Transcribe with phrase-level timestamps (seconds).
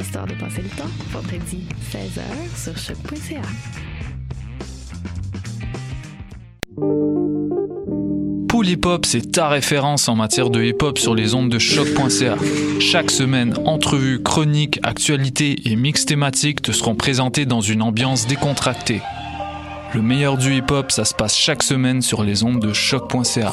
[0.00, 2.22] Histoire de passer le temps, vendredi 16h
[2.56, 3.42] sur choc.ca.
[8.48, 11.58] Pool Hip Hop, c'est ta référence en matière de hip hop sur les ondes de
[11.58, 12.36] choc.ca.
[12.80, 19.02] Chaque semaine, entrevues, chroniques, actualités et mix thématiques te seront présentés dans une ambiance décontractée.
[19.92, 23.52] Le meilleur du hip hop, ça se passe chaque semaine sur les ondes de choc.ca.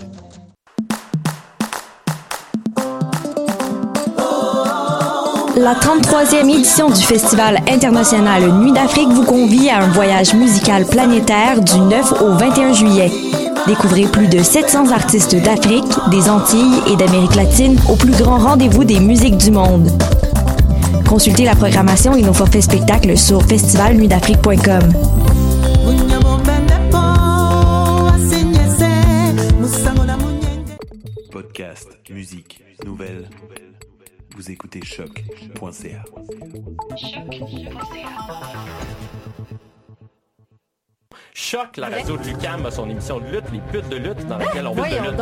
[5.57, 11.61] La 33e édition du Festival international Nuit d'Afrique vous convie à un voyage musical planétaire
[11.61, 13.11] du 9 au 21 juillet.
[13.67, 18.85] Découvrez plus de 700 artistes d'Afrique, des Antilles et d'Amérique latine au plus grand rendez-vous
[18.85, 19.87] des musiques du monde.
[21.07, 25.30] Consultez la programmation et nos forfaits spectacles sur festivalnuitdafrique.com.
[32.21, 33.27] musique, nouvelles.
[34.35, 36.03] Vous écoutez choc.ca.
[41.33, 44.37] Choc, la radio de Lucam a son émission de lutte, les putes de lutte, dans
[44.37, 45.19] laquelle on veut de lutte.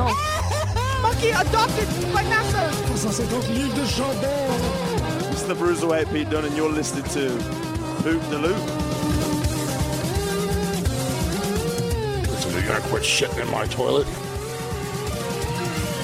[5.31, 7.29] It's the Bruiserweight Pete Dunne, and you're listening to
[8.03, 8.57] Poop the Loop.
[12.51, 14.28] You're gonna quit shitting in my toilet.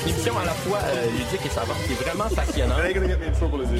[0.07, 2.77] Émission à la fois euh, ludique et savante qui est vraiment passionnante.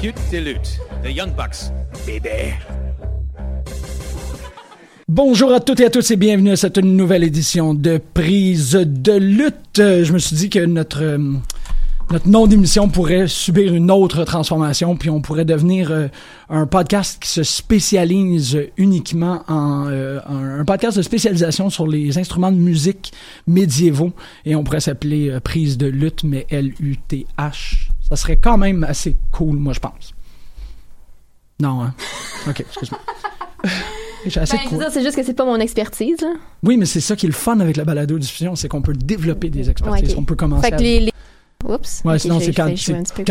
[0.00, 1.70] Cute Dilute, The Young Bucks,
[2.04, 2.52] baby.
[5.06, 9.12] Bonjour à toutes et à tous et bienvenue à cette nouvelle édition de Prise de
[9.12, 9.76] lutte.
[9.76, 11.18] Je me suis dit que notre euh,
[12.10, 16.08] notre nom d'émission pourrait subir une autre transformation, puis on pourrait devenir euh,
[16.48, 22.16] un podcast qui se spécialise uniquement en euh, un, un podcast de spécialisation sur les
[22.18, 23.12] instruments de musique
[23.46, 24.12] médiévaux,
[24.44, 27.88] et on pourrait s'appeler euh, Prise de lutte, mais L-U-T-H.
[28.08, 30.14] Ça serait quand même assez cool, moi je pense.
[31.60, 31.94] Non, hein?
[32.48, 33.00] Ok, excuse-moi.
[34.34, 34.44] Ben,
[34.90, 36.20] c'est juste que c'est pas mon expertise.
[36.20, 36.32] là.
[36.64, 39.50] Oui, mais c'est ça qui est le fun avec la balado-diffusion, c'est qu'on peut développer
[39.50, 40.10] des expertises.
[40.10, 40.18] Ouais.
[40.18, 40.78] On peut commencer Fait que à...
[40.78, 41.00] les.
[41.00, 41.12] les...
[41.64, 42.02] Oups.
[42.04, 42.72] Ouais, sinon, c'est quand,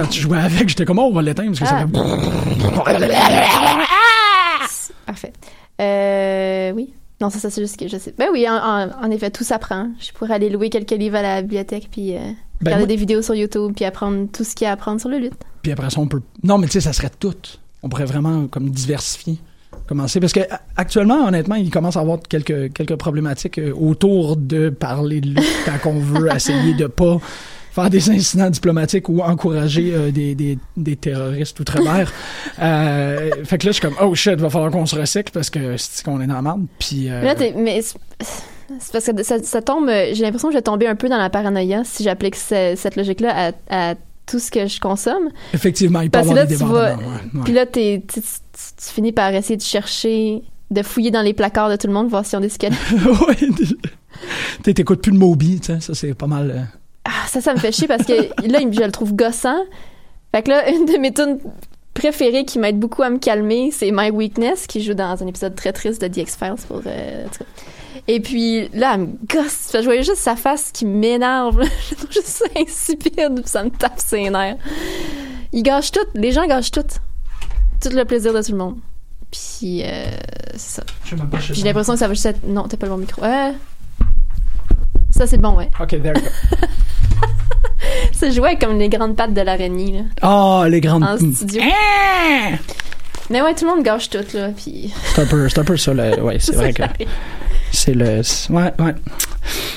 [0.10, 1.80] tu jouais avec, j'étais comme, oh, on va l'éteindre parce que Ah.
[1.80, 3.06] ça fait...
[5.06, 5.34] Parfait.
[5.82, 6.94] Euh, oui.
[7.22, 8.14] Non, ça, ça c'est juste que je sais.
[8.18, 9.90] Ben oui, en, effet, tout s'apprend.
[10.00, 12.20] Je pourrais aller louer quelques livres à la bibliothèque, puis euh,
[12.62, 14.74] Ben, regarder moi- des vidéos sur YouTube, puis apprendre tout ce qu'il y a à
[14.74, 15.34] apprendre sur le lutte.
[15.62, 16.22] Puis après ça, on peut...
[16.44, 17.34] Non, mais tu sais, ça serait tout.
[17.84, 19.38] On pourrait vraiment, comme, diversifier.
[19.88, 20.20] Commencer.
[20.20, 20.40] Parce que
[20.76, 25.56] actuellement, honnêtement, il commence à avoir quelques, quelques problématiques euh, autour de parler de lutte
[25.66, 27.18] quand on veut essayer de pas
[27.76, 32.12] faire des incidents diplomatiques ou encourager euh, des, des, des terroristes outre-mer.
[32.62, 35.50] euh, fait que là, je suis comme, oh shit, va falloir qu'on se recycle parce
[35.50, 36.66] que c'est qu'on est dans la merde.
[36.80, 37.10] Puis...
[37.10, 39.90] euh, là, mais c'est parce que ça, ça tombe.
[39.90, 42.96] J'ai l'impression que je vais tomber un peu dans la paranoïa si j'applique ce- cette
[42.96, 45.30] logique-là à, à tout ce que je consomme.
[45.54, 47.44] Effectivement, il peut y Parce que avoir là, des tu vas.
[47.44, 48.28] Puis là, t'es- tu, tu-
[48.78, 52.08] tu finis par essayer de chercher, de fouiller dans les placards de tout le monde,
[52.10, 52.80] voir si on des squelettes.
[54.64, 56.68] t'es- t'écoutes plus de Moby, tu sais, ça c'est pas mal.
[57.06, 58.14] Euh, Ah, ça, ça me fait chier parce que
[58.48, 59.64] là, je le trouve gossant.
[60.34, 61.40] Fait que là, une de mes tunes
[61.94, 65.56] préférées qui m'aide beaucoup à me calmer, c'est My Weakness, qui joue dans un épisode
[65.56, 66.82] très triste de The X-Files pour.
[66.86, 67.26] euh.
[68.08, 69.70] Et puis là, elle me gosse.
[69.74, 71.64] Je voyais juste sa face qui m'énerve.
[71.90, 74.58] je trouve juste ça insipide, puis ça me tape ses nerfs.
[75.54, 76.06] Il gâche tout.
[76.14, 76.82] Les gens gâchent tout.
[77.82, 78.78] Tout le plaisir de tout le monde.
[79.32, 80.06] Puis, euh,
[80.52, 80.84] c'est ça.
[81.52, 82.46] J'ai l'impression que ça va juste être.
[82.46, 83.22] Non, t'as pas le bon micro.
[83.22, 83.54] Ouais.
[85.12, 85.70] Ça, c'est bon, ouais.
[85.80, 86.68] Ok, there you go.
[88.14, 90.02] Ça jouait comme les grandes pattes de l'araignée, là.
[90.22, 91.04] Ah, les grandes.
[91.04, 91.62] En studio.
[91.66, 92.52] Ah!
[93.30, 94.94] Mais ouais, tout le monde gâche tout, là, puis...
[95.16, 96.84] C'est un peu, un peu ça, le, ouais, c'est vrai que
[97.72, 98.22] c'est le,
[98.52, 98.96] ouais, ouais.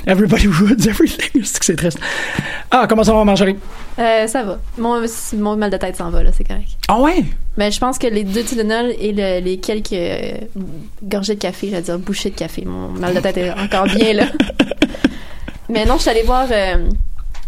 [0.07, 1.43] Everybody ruins everything.
[1.45, 1.99] C'est que c'est triste.
[2.71, 3.57] Ah, comment ça va, Marjorie?
[3.99, 4.59] Euh, ça va.
[4.79, 5.03] Mon,
[5.37, 6.69] mon mal de tête s'en va, là, c'est correct.
[6.89, 7.25] Ah ouais?
[7.57, 10.33] Mais je pense que les deux Tylenol et le- les quelques euh,
[11.03, 14.13] gorgées de café, j'allais dire bouchées de café, mon mal de tête est encore bien
[14.15, 14.25] là.
[15.69, 16.89] Mais non, je suis allée voir, euh,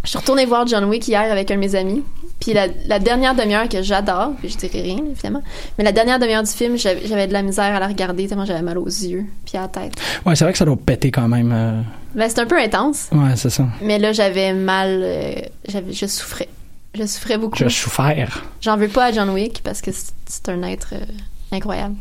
[0.04, 2.02] je suis retournée voir John Wick hier avec un de mes amis.
[2.40, 5.42] Puis la, la dernière demi-heure que j'adore, puis je dirais rien évidemment,
[5.76, 8.62] mais la dernière demi-heure du film, j'avais de la misère à la regarder tellement j'avais
[8.62, 9.92] mal aux yeux puis à la tête.
[10.24, 11.52] Ouais, c'est vrai que ça doit péter quand même.
[11.52, 11.82] euh.
[12.14, 13.66] Ben, c'est un peu intense, Ouais, c'est ça.
[13.82, 15.34] mais là j'avais mal, euh,
[15.68, 16.48] j'avais, je souffrais,
[16.94, 17.58] je souffrais beaucoup.
[17.58, 18.42] Je souffert.
[18.62, 21.04] J'en veux pas à John Wick parce que c'est- un être euh,
[21.52, 21.96] incroyable.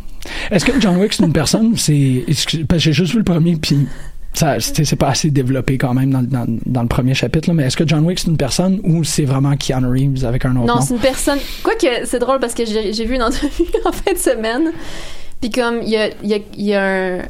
[0.52, 1.76] Est-ce que John Wick, c'est une personne?
[1.78, 2.24] C'est.
[2.28, 3.88] Parce que j'ai juste vu le premier, puis.
[4.34, 7.64] Ça, c'est pas assez développé quand même dans, dans, dans le premier chapitre, là, mais
[7.66, 10.68] est-ce que John Wick c'est une personne ou c'est vraiment Keanu Reeves avec un autre
[10.74, 11.40] Non, c'est une personne.
[11.64, 14.72] Quoique, c'est drôle parce que j'ai vu une entrevue en fin de semaine.
[15.42, 16.84] Puis comme, il y a, il y a- il y a
[17.18, 17.22] un.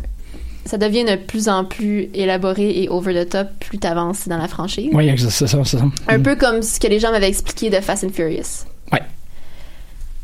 [0.66, 4.48] Ça devient de plus en plus élaboré et over the top plus t'avances dans la
[4.48, 4.90] franchise.
[4.94, 5.86] Oui, c'est ça, c'est ça.
[6.07, 8.66] Un peu comme ce que les gens m'avaient expliqué de Fast and Furious.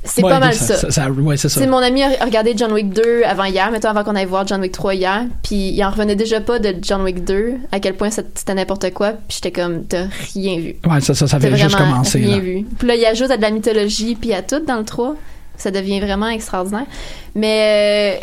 [0.06, 0.76] C'est Ouais, pas mal ça.
[0.76, 0.92] ça.
[0.92, 1.66] ça- ouais, c'est ça.
[1.68, 4.62] Mon ami a regardé John Wick 2 avant hier, mettons avant qu'on aille voir John
[4.62, 7.96] Wick 3 hier, puis il en revenait déjà pas de John Wick 2, à quel
[7.96, 10.76] point c'était n'importe quoi, puis j'étais comme t'as rien vu.
[10.88, 12.20] Ouais, ça, ça, ça avait juste commencé.
[12.20, 12.42] rien là.
[12.42, 12.66] vu.
[12.78, 15.16] Puis là, il ajoute à de la mythologie puis à tout dans le 3.
[15.58, 16.86] Ça devient vraiment extraordinaire.
[17.34, 18.20] Mais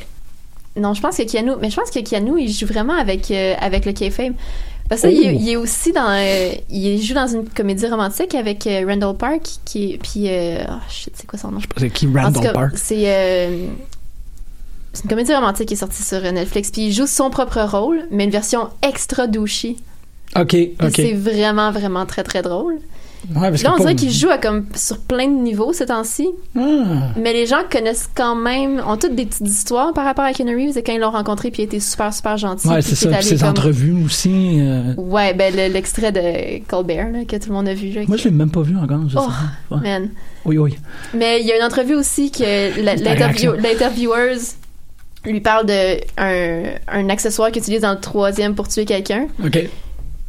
[0.76, 3.30] euh, non, je pense que Keanu, mais je pense que Keanu, il joue vraiment avec
[3.30, 4.32] euh, avec le kayfabe.
[4.92, 5.38] Parce que là, il, est- Oh.
[5.40, 9.40] il est aussi dans euh, il joue dans une comédie romantique avec euh, Randall Park
[9.64, 11.60] qui est puis euh, oh, shit, c'est quoi son nom?
[11.78, 12.72] C'est qui En tout Randall cas, Park?
[12.76, 13.66] C'est euh,
[14.92, 18.02] c'est une comédie romantique qui est sortie sur Netflix puis il joue son propre rôle
[18.10, 19.76] mais une version extra douchée.
[20.36, 20.90] Ok, ok.
[20.94, 22.78] C'est vraiment vraiment très très drôle.
[23.34, 26.28] Ouais, parce Là, on dirait qu'il joue à comme sur plein de niveaux ces temps-ci.
[26.58, 26.60] Ah.
[27.16, 30.56] Mais les gens connaissent quand même, ont toutes des petites histoires par rapport à Keanu
[30.56, 32.66] Reeves et quand ils l'ont rencontré, puis il était super, super gentil.
[32.68, 33.08] Ouais, c'est ça.
[33.10, 34.58] Puis ses comme- entrevues aussi.
[34.60, 37.90] euh, Ouais, ben le- l'extrait de Colbert, là, que tout le monde a vu.
[37.90, 39.08] Là, Moi, qui- je l'ai même pas vu encore.
[39.08, 39.28] Je Oh.
[39.74, 39.80] Ouais.
[39.82, 40.08] man.
[40.44, 40.76] Oui, oui.
[41.14, 42.42] Mais il y a une entrevue aussi que
[42.82, 43.52] la- Ta l'interview- réaction.
[43.52, 44.54] l'intervieweuse
[45.24, 49.28] lui parle de un, un accessoire qu'il utilise dans le troisième pour tuer quelqu'un.
[49.44, 49.68] Ok.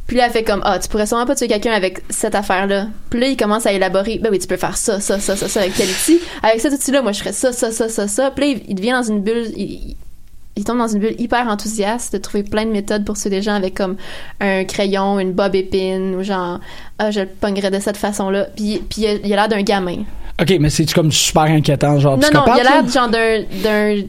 [0.06, 2.88] Puis là, elle fait comme Ah, tu pourrais sûrement pas tuer quelqu'un avec cette affaire-là.
[3.10, 5.48] Puis là, il commence à élaborer Ben oui, tu peux faire ça, ça, ça, ça,
[5.48, 6.20] ça avec tel outil.
[6.42, 8.30] Avec cet outil-là, moi, je ferais ça, ça, ça, ça, ça.
[8.30, 9.52] Puis là, il, devient dans une bulle.
[9.56, 13.42] Il, tombe dans une bulle hyper enthousiaste de trouver plein de méthodes pour tuer des
[13.42, 13.96] gens avec comme
[14.40, 16.60] un crayon, une bob épine, ou genre
[16.98, 18.48] Ah, je le pognerais de cette façon-là.
[18.56, 20.04] Puis, puis il a l'air d'un gamin.
[20.40, 24.02] Ok, mais c'est comme super inquiétant, genre Non, non, il a l'air genre d'un, d'un,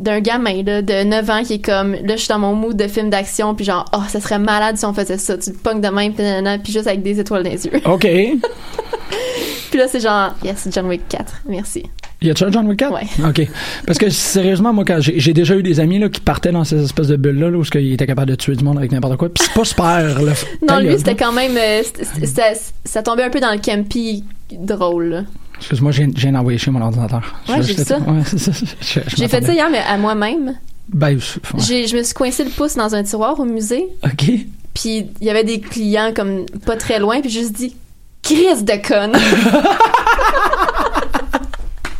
[0.00, 2.76] d'un gamin, là, de 9 ans qui est comme, là, je suis dans mon mood
[2.76, 5.36] de film d'action, puis genre, oh, ça serait malade si on faisait ça.
[5.36, 7.72] Tu le pognes de même, puis nanana, puis juste avec des étoiles dans les yeux.
[7.84, 8.02] Ok.
[9.70, 11.42] puis là, c'est genre, yes, John Wick 4.
[11.48, 11.84] Merci.
[12.22, 12.92] Y a-tu un John Wick 4?
[12.92, 13.28] Ouais.
[13.28, 13.48] OK.
[13.86, 16.82] Parce que sérieusement, moi, quand j'ai déjà eu des amis là, qui partaient dans ces
[16.82, 19.28] espèces de bulles-là, là, où ils étaient capables de tuer du monde avec n'importe quoi.
[19.28, 20.32] Puis c'est pas super, là.
[20.66, 21.82] Non, lui, c'était quand même, euh,
[22.24, 22.42] ça,
[22.84, 25.24] ça tombait un peu dans le campy drôle.
[25.60, 27.22] Excuse-moi, j'ai j'ai envoyé chez mon ordinateur.
[27.48, 27.98] Ouais, Je- j'ai je- ça.
[27.98, 28.22] Ouais.
[28.32, 30.54] Je- je J'ai fait ça hier, mais à moi-même.
[30.88, 31.62] Ben, je- ouais.
[31.64, 33.86] J'ai- Je me suis coincé le pouce dans un tiroir au musée.
[34.04, 34.30] OK.
[34.74, 37.76] Puis il y avait des clients comme pas très loin, puis j'ai juste dit
[38.22, 39.12] Crise de conne!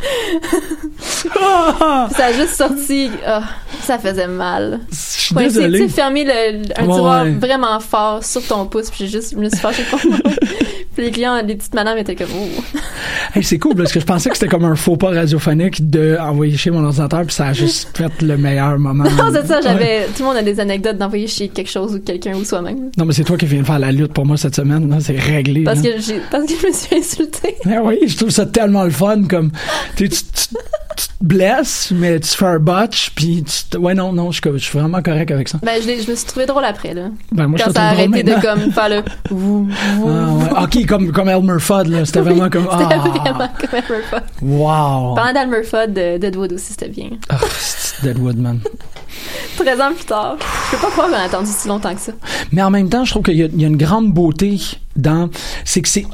[2.16, 3.10] Ça a juste sorti.
[3.26, 3.42] ah,
[3.82, 4.80] ça faisait mal.
[4.90, 5.78] Je suis Ouais, c'est- désolé.
[5.80, 7.30] Tu sais, fermer le, un Ouais, tiroir ouais.
[7.32, 10.18] vraiment fort sur ton pouce, puis j'ai juste, je me suis fâchée contre moi.
[10.94, 12.62] puis les clients, les petites madames étaient comme, oh.
[13.34, 16.16] Hey, c'est cool parce que je pensais que c'était comme un faux pas radiophonique de
[16.20, 19.04] envoyer chez mon ordinateur puis ça a juste fait le meilleur moment.
[19.04, 20.06] Non, c'est ça, Ouais.
[20.16, 22.90] Tout le monde a des anecdotes d'envoyer chez quelque chose ou quelqu'un ou soi-même.
[22.98, 24.98] Non, mais c'est toi qui viens de faire la lutte pour moi cette semaine.
[25.00, 25.62] C'est réglé.
[25.62, 25.90] Parce là.
[25.92, 27.54] que j'ai, parce que je me suis insultée.
[27.66, 29.50] Ah oui, je trouve ça tellement le fun comme
[29.96, 30.56] tu, tu, tu-
[30.96, 34.40] tu te blesses mais tu fais un botch puis tu te- ouais non non je,
[34.40, 35.58] suis- je suis vraiment correct avec ça.
[35.62, 37.08] Ben, je, me suis trouvée drôle après, là.
[37.32, 39.02] Ben, moi, Quand ça a arrêté de comme faire le.
[39.30, 40.62] Ah, ouais.
[40.64, 44.22] Ok comme comme Elmer Fudd là c'était vraiment comme C'était ah vraiment comme Elmer Fudd.
[44.42, 47.10] wow Parlant d'Elmer Fudd, de Deadwood aussi, c'était bien.
[47.58, 48.60] C'est Deadwood man.
[49.56, 50.36] 13 ans plus tard.
[50.70, 52.12] Je peux pas croire qu'on a attendu si longtemps que ça.
[52.52, 54.58] Mais en même temps, je trouve qu'il y, y a une grande beauté
[54.96, 55.28] dans.
[55.64, 56.06] C'est que c'est.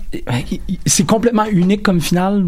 [0.86, 2.46] C'est complètement unique comme finale.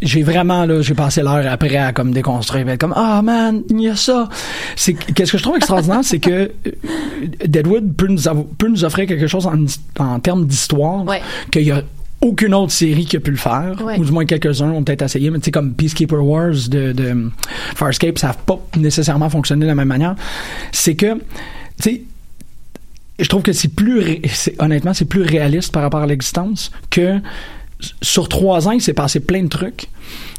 [0.00, 3.82] J'ai vraiment, là, j'ai passé l'heure après à comme déconstruire, être comme, ah man, il
[3.82, 4.28] y a ça.
[4.74, 6.50] C'est, qu'est-ce que je trouve extraordinaire, c'est que euh,
[7.46, 9.56] Deadwood peut nous, avo- peut nous offrir quelque chose en,
[10.02, 11.20] en termes d'histoire Ouais.
[11.50, 11.82] qu'il y a
[12.22, 13.98] aucune autre série qui a pu le faire, Ouais.
[13.98, 17.30] ou du moins quelques-uns ont peut-être essayé, mais tu sais, comme Peacekeeper Wars de, de
[17.74, 20.16] Farscape, ça n'a pas nécessairement fonctionné de la même manière.
[20.72, 21.20] C'est que, tu
[21.80, 22.02] sais,
[23.18, 24.20] je trouve que c'est plus,
[24.58, 27.18] honnêtement, c'est plus réaliste par rapport à l'existence que
[28.02, 29.88] sur trois ans, il s'est passé plein de trucs,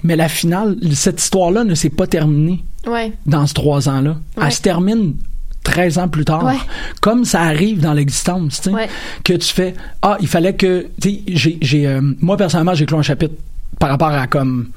[0.03, 3.13] mais la finale, cette histoire-là ne s'est pas terminée Ouais.
[3.25, 4.17] dans ces trois ans-là.
[4.37, 4.43] Ouais.
[4.45, 5.15] Elle se termine
[5.63, 6.45] 13 ans plus tard.
[6.45, 6.55] Ouais.
[7.01, 8.75] Comme ça arrive dans l'existence, tu sais.
[8.75, 8.87] Ouais.
[9.23, 12.97] Que tu fais, ah, il fallait que, tu sais, j'ai, euh, moi, personnellement, j'ai clos
[12.97, 13.35] un chapitre
[13.79, 14.69] par rapport à comme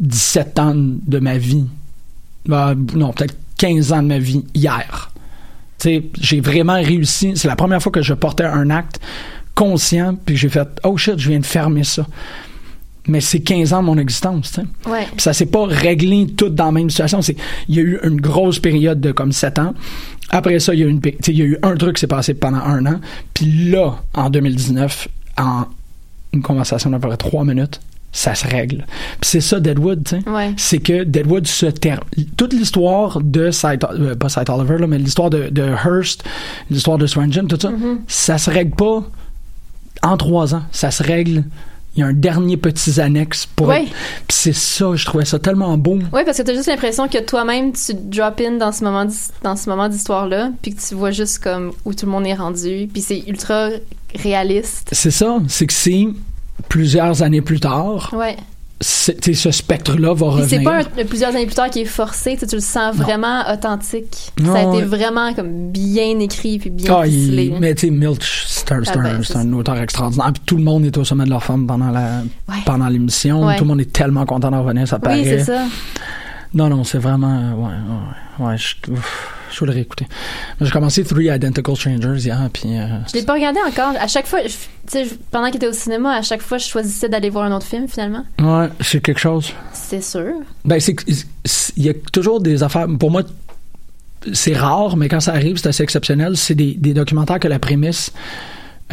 [0.00, 1.64] 17 ans de ma vie.
[2.50, 5.12] Ah, non, peut-être 15 ans de ma vie hier.
[5.78, 7.32] Tu sais, j'ai vraiment réussi.
[7.36, 9.00] C'est la première fois que je portais un acte
[9.54, 12.06] conscient, puis j'ai fait, oh shit, je viens de fermer ça.
[13.06, 14.58] Mais c'est 15 ans de mon existence.
[14.86, 15.06] Ouais.
[15.12, 17.20] Puis ça s'est pas réglé tout dans la même situation.
[17.20, 17.36] C'est,
[17.68, 19.74] il y a eu une grosse période de comme 7 ans.
[20.30, 21.74] Après ça, il y a eu une, péri- tu sais, il y a eu un
[21.76, 23.00] truc qui s'est passé pendant un an.
[23.34, 25.08] Puis là, en 2019,
[25.38, 25.64] en
[26.32, 27.78] une conversation d'à peu près 3 minutes,
[28.10, 28.86] ça se règle.
[29.20, 30.28] Puis c'est ça Deadwood, tu sais.
[30.30, 30.54] Ouais.
[30.56, 32.00] C'est que Deadwood se termine.
[32.38, 36.24] Toute l'histoire de Sight, euh, pas Sight Oliver, là, mais l'histoire de, de Hearst,
[36.70, 37.96] l'histoire de Swearingen, tout ça, Mm-hmm.
[38.08, 39.02] ça se règle pas
[40.02, 40.62] en trois ans.
[40.72, 41.44] Ça se règle.
[41.96, 43.68] Il y a un dernier petit annexe pour.
[43.72, 43.86] Puis
[44.28, 46.00] c'est ça, je trouvais ça tellement beau.
[46.12, 49.30] Oui, parce que t'as juste l'impression que toi-même, tu drop in dans ce moment, d'his-
[49.44, 52.34] dans ce moment d'histoire-là, puis que tu vois juste comme où tout le monde est
[52.34, 53.68] rendu, puis c'est ultra
[54.16, 54.88] réaliste.
[54.90, 56.08] C'est ça, c'est que c'est
[56.68, 58.36] plusieurs années plus tard, Ouais.
[58.80, 60.48] ce spectre-là va revenir.
[60.48, 64.32] c'est pas un- plusieurs années plus tard qui est forcé, tu le sens vraiment authentique.
[64.40, 64.84] Non, ça a été ouais.
[64.84, 67.54] vraiment comme bien écrit puis bien Ah, il- ficelé.
[67.60, 70.32] mais tu sais, Milch, c'est un, Ah un- ben, c'est c'est un auteur extraordinaire.
[70.32, 72.54] Puis tout le monde est au sommet de leur forme pendant la Ouais.
[72.66, 73.46] pendant l'émission.
[73.46, 73.56] Ouais.
[73.56, 75.20] Tout le monde est tellement content d'en revenir, ça paraît.
[75.20, 75.64] Oui, c'est ça.
[76.54, 77.36] Non, non, c'est vraiment.
[77.36, 77.72] euh, Ouais,
[78.46, 78.56] ouais, ouais.
[78.56, 80.06] Je, ouf, je voudrais écouter.
[80.60, 82.78] J'ai commencé Three Identical Strangers hier, puis.
[82.78, 83.92] euh, Je l'ai pas regardé encore.
[84.00, 84.50] À chaque fois, tu
[84.86, 87.66] sais, pendant qu'il était au cinéma, à chaque fois, je choisissais d'aller voir un autre
[87.66, 88.24] film, finalement.
[88.40, 89.52] ouais, c'est quelque chose.
[89.72, 90.32] C'est sûr.
[90.64, 90.94] Ben, c'est.
[91.44, 92.86] c'est- Il y a toujours des affaires.
[93.00, 93.22] Pour moi,
[94.32, 96.36] c'est rare, mais quand ça arrive, c'est assez exceptionnel.
[96.36, 98.12] C'est des, des documentaires que la prémisse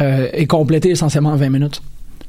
[0.00, 1.82] euh, est complétée essentiellement en 20 minutes.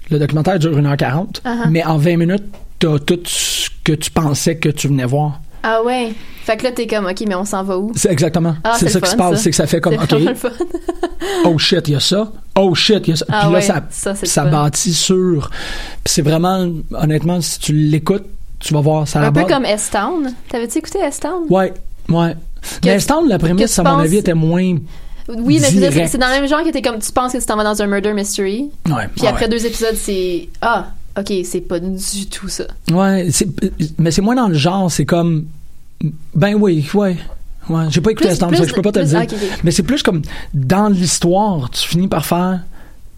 [0.10, 1.70] Le documentaire dure 1h40, Uh-huh.
[1.70, 2.44] mais en 20 minutes,
[2.80, 5.40] t'as tout ce que tu pensais que tu venais voir.
[5.64, 6.12] Ah ouais.
[6.44, 7.94] Fait que là, t'es comme, OK, mais on s'en va où?
[7.96, 8.56] C'est exactement.
[8.66, 9.42] Ah, c'est ça qui se passe.
[9.42, 10.50] C'est que ça fait comme, OK, vraiment le fun.
[11.46, 12.32] oh shit, il y a ça.
[12.58, 13.26] Oh shit, il y a ça.
[13.30, 15.50] Ah Puis là, ouais, ça, ça, bâtit sur.
[16.04, 18.26] Puis c'est vraiment, honnêtement, si tu l'écoutes,
[18.60, 20.34] tu vas voir ça Un peu comme S-Town.
[20.50, 21.44] T'avais-tu écouté S-Town?
[21.50, 21.74] Ouais,
[22.10, 22.36] ouais.
[22.82, 24.78] Que- mais Stand, la prémisse, à mon penses- avis, était moins.
[25.30, 26.10] Oui, mais c'est Direct.
[26.12, 27.82] c'est dans le même genre que t'es comme, tu penses que tu t'en vas dans
[27.82, 28.70] un murder mystery.
[28.90, 29.52] Ouais, Puis après ouais.
[29.52, 30.88] deux épisodes, c'est, ah,
[31.18, 32.66] OK, c'est pas du tout ça.
[32.92, 33.30] Ouais,
[34.00, 35.46] mais c'est moins dans le genre, c'est comme.
[36.36, 37.16] Ben oui, ouais.
[37.70, 39.26] Ouais, j'ai pas écouté Plus- Stand, plus- ça, je peux pas te le dire.
[39.64, 40.22] Mais c'est plus comme
[40.54, 42.60] dans l'histoire, tu finis par faire.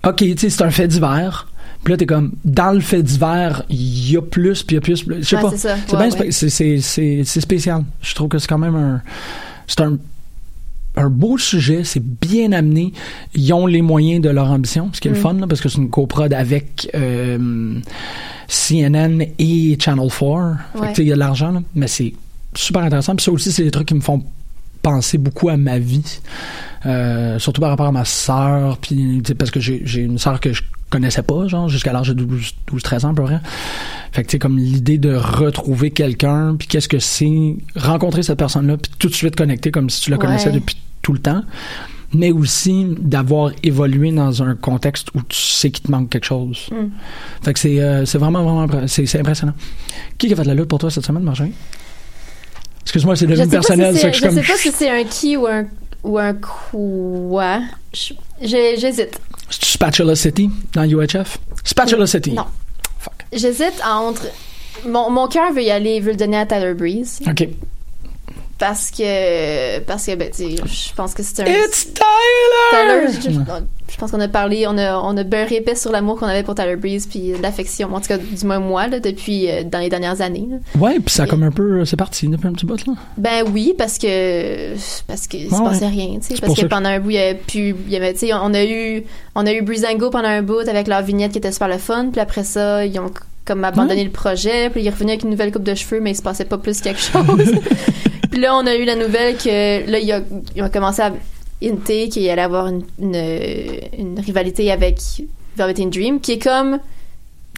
[0.05, 1.47] Ok, tu sais, c'est un fait divers.
[1.83, 4.77] Puis là, t'es comme, dans le fait divers, il y a plus, puis il y
[4.77, 5.03] a plus.
[5.03, 5.17] plus.
[5.24, 5.51] Je sais Ouais, pas.
[5.55, 7.24] c'est Ouais, ouais.
[7.24, 7.83] spécial.
[8.01, 9.01] Je trouve que c'est quand même un.
[9.67, 9.97] C'est un.
[10.97, 12.93] Un beau sujet, c'est bien amené.
[13.33, 15.21] Ils ont les moyens de leur ambition, ce qui est le Mm.
[15.21, 17.79] fun, là, parce que c'est une coprod avec euh,
[18.47, 20.11] CNN et Channel 4.
[20.11, 20.89] Fait que, Ouais.
[20.89, 22.13] tu sais, il y a de l'argent, mais c'est
[22.55, 23.15] super intéressant.
[23.15, 24.23] Puis ça aussi, c'est des trucs qui me font
[24.85, 26.19] penser beaucoup à ma vie.
[26.85, 30.61] Euh, surtout par rapport à ma sœur, puis parce que j'ai une sœur que je
[30.91, 33.39] connaissais pas, genre, jusqu'à l'âge de 12, 12, 13 ans, à peu près.
[34.11, 38.37] Fait que, tu sais, comme l'idée de retrouver quelqu'un, puis qu'est-ce que c'est, rencontrer cette
[38.37, 41.41] personne-là, puis tout de suite connecter comme si tu la connaissais depuis tout le temps.
[42.13, 46.69] Mais aussi d'avoir évolué dans un contexte où tu sais qu'il te manque quelque chose.
[46.71, 46.89] Mm.
[47.41, 49.55] Fait que c'est euh, vraiment, vraiment, c'est impressionnant.
[50.19, 51.53] Qui a fait de la lutte pour toi cette semaine, Marjorie?
[52.85, 53.93] Excuse-moi, c'est devenu si personnel.
[53.95, 55.65] c'est- ça que je je suis sais comme- pas si c'est un qui ou un,
[56.03, 57.61] ou un quoi.
[58.41, 59.19] J'hésite.
[59.49, 61.37] Spatula City dans UHF?
[61.63, 62.31] Spatula City.
[62.33, 62.45] Non.
[63.33, 64.23] J'hésite entre.
[64.87, 67.19] Mon, mon cœur veut y aller, veut le donner à Tyler Breeze.
[67.27, 67.47] OK.
[68.57, 69.79] Parce que.
[69.79, 71.45] Parce que, ben, je pense que c'est un.
[71.45, 73.12] It's Tyler!
[73.12, 73.41] Tyler,
[73.88, 76.43] je, pense qu'on a parlé, on a, on a beurré épais sur l'amour qu'on avait
[76.43, 79.79] pour Tyler Breeze, puis l'affection, en tout cas, du moins moi, là, depuis, euh, dans
[79.79, 80.47] les dernières années.
[80.50, 80.57] là.
[80.79, 81.83] Ouais, puis ça a comme un peu.
[81.83, 82.93] C'est parti depuis un petit bout, là.
[83.17, 84.74] Ben oui, parce que
[85.05, 85.91] parce que il se passait ouais.
[85.91, 88.13] rien, tu sais, parce que pendant un bout il y avait plus il y avait
[88.13, 89.03] tu sais on a eu
[89.35, 92.09] on a eu Breezango pendant un bout avec leur vignette qui était super le fun,
[92.12, 93.12] puis après ça, ils ont
[93.45, 96.11] comme abandonné le projet, puis il est revenu avec une nouvelle coupe de cheveux mais
[96.11, 97.51] il se passait pas plus quelque chose.
[98.31, 100.21] puis là on a eu la nouvelle que là il a,
[100.55, 101.13] ils ont commencé à
[101.63, 103.15] hinter qu'il allait avoir une, une,
[103.97, 104.99] une rivalité avec
[105.57, 106.79] Velveteen Dream qui est comme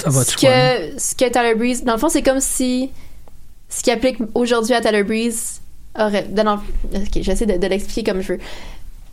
[0.01, 2.89] Ça ce que, ce que Tyler Breeze, dans le fond, c'est comme si
[3.69, 5.61] ce qui applique aujourd'hui à Tyler Breeze
[5.99, 6.27] aurait.
[6.35, 6.59] non, non,
[6.95, 8.39] ok, j'essaie de, de l'expliquer comme je veux.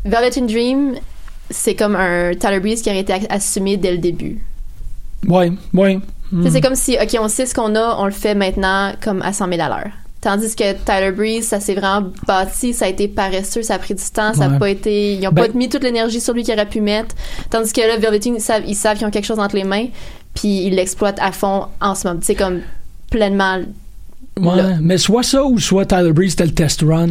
[0.04, 0.94] Velveteen Dream,
[1.50, 4.38] c'est comme un Tyler Breeze qui aurait été a- assumé dès le début.
[5.26, 5.98] Ouais, ouais.
[6.30, 6.50] Tu sais, Mm.
[6.52, 9.32] C'est comme si, ok, on sait ce qu'on a, on le fait maintenant comme à
[9.32, 9.90] 100 000 à l'heure.
[10.20, 13.94] Tandis que Tyler Breeze, ça s'est vraiment bâti, ça a été paresseux, ça a pris
[13.94, 14.54] du temps, ça Ouais.
[14.56, 16.80] a pas été, ils ont Ben- pas mis toute l'énergie sur lui qu'ils auraient pu
[16.80, 17.14] mettre.
[17.50, 19.86] Tandis que là, Velveteen, ils savent, ils savent qu'ils ont quelque chose entre les mains,
[20.34, 22.20] puis ils l'exploitent à fond en ce moment.
[22.22, 22.62] C'est comme
[23.10, 23.58] pleinement
[24.40, 24.70] Ouais, là.
[24.80, 27.06] mais soit ça ou soit Tyler Breeze, c'était le test run.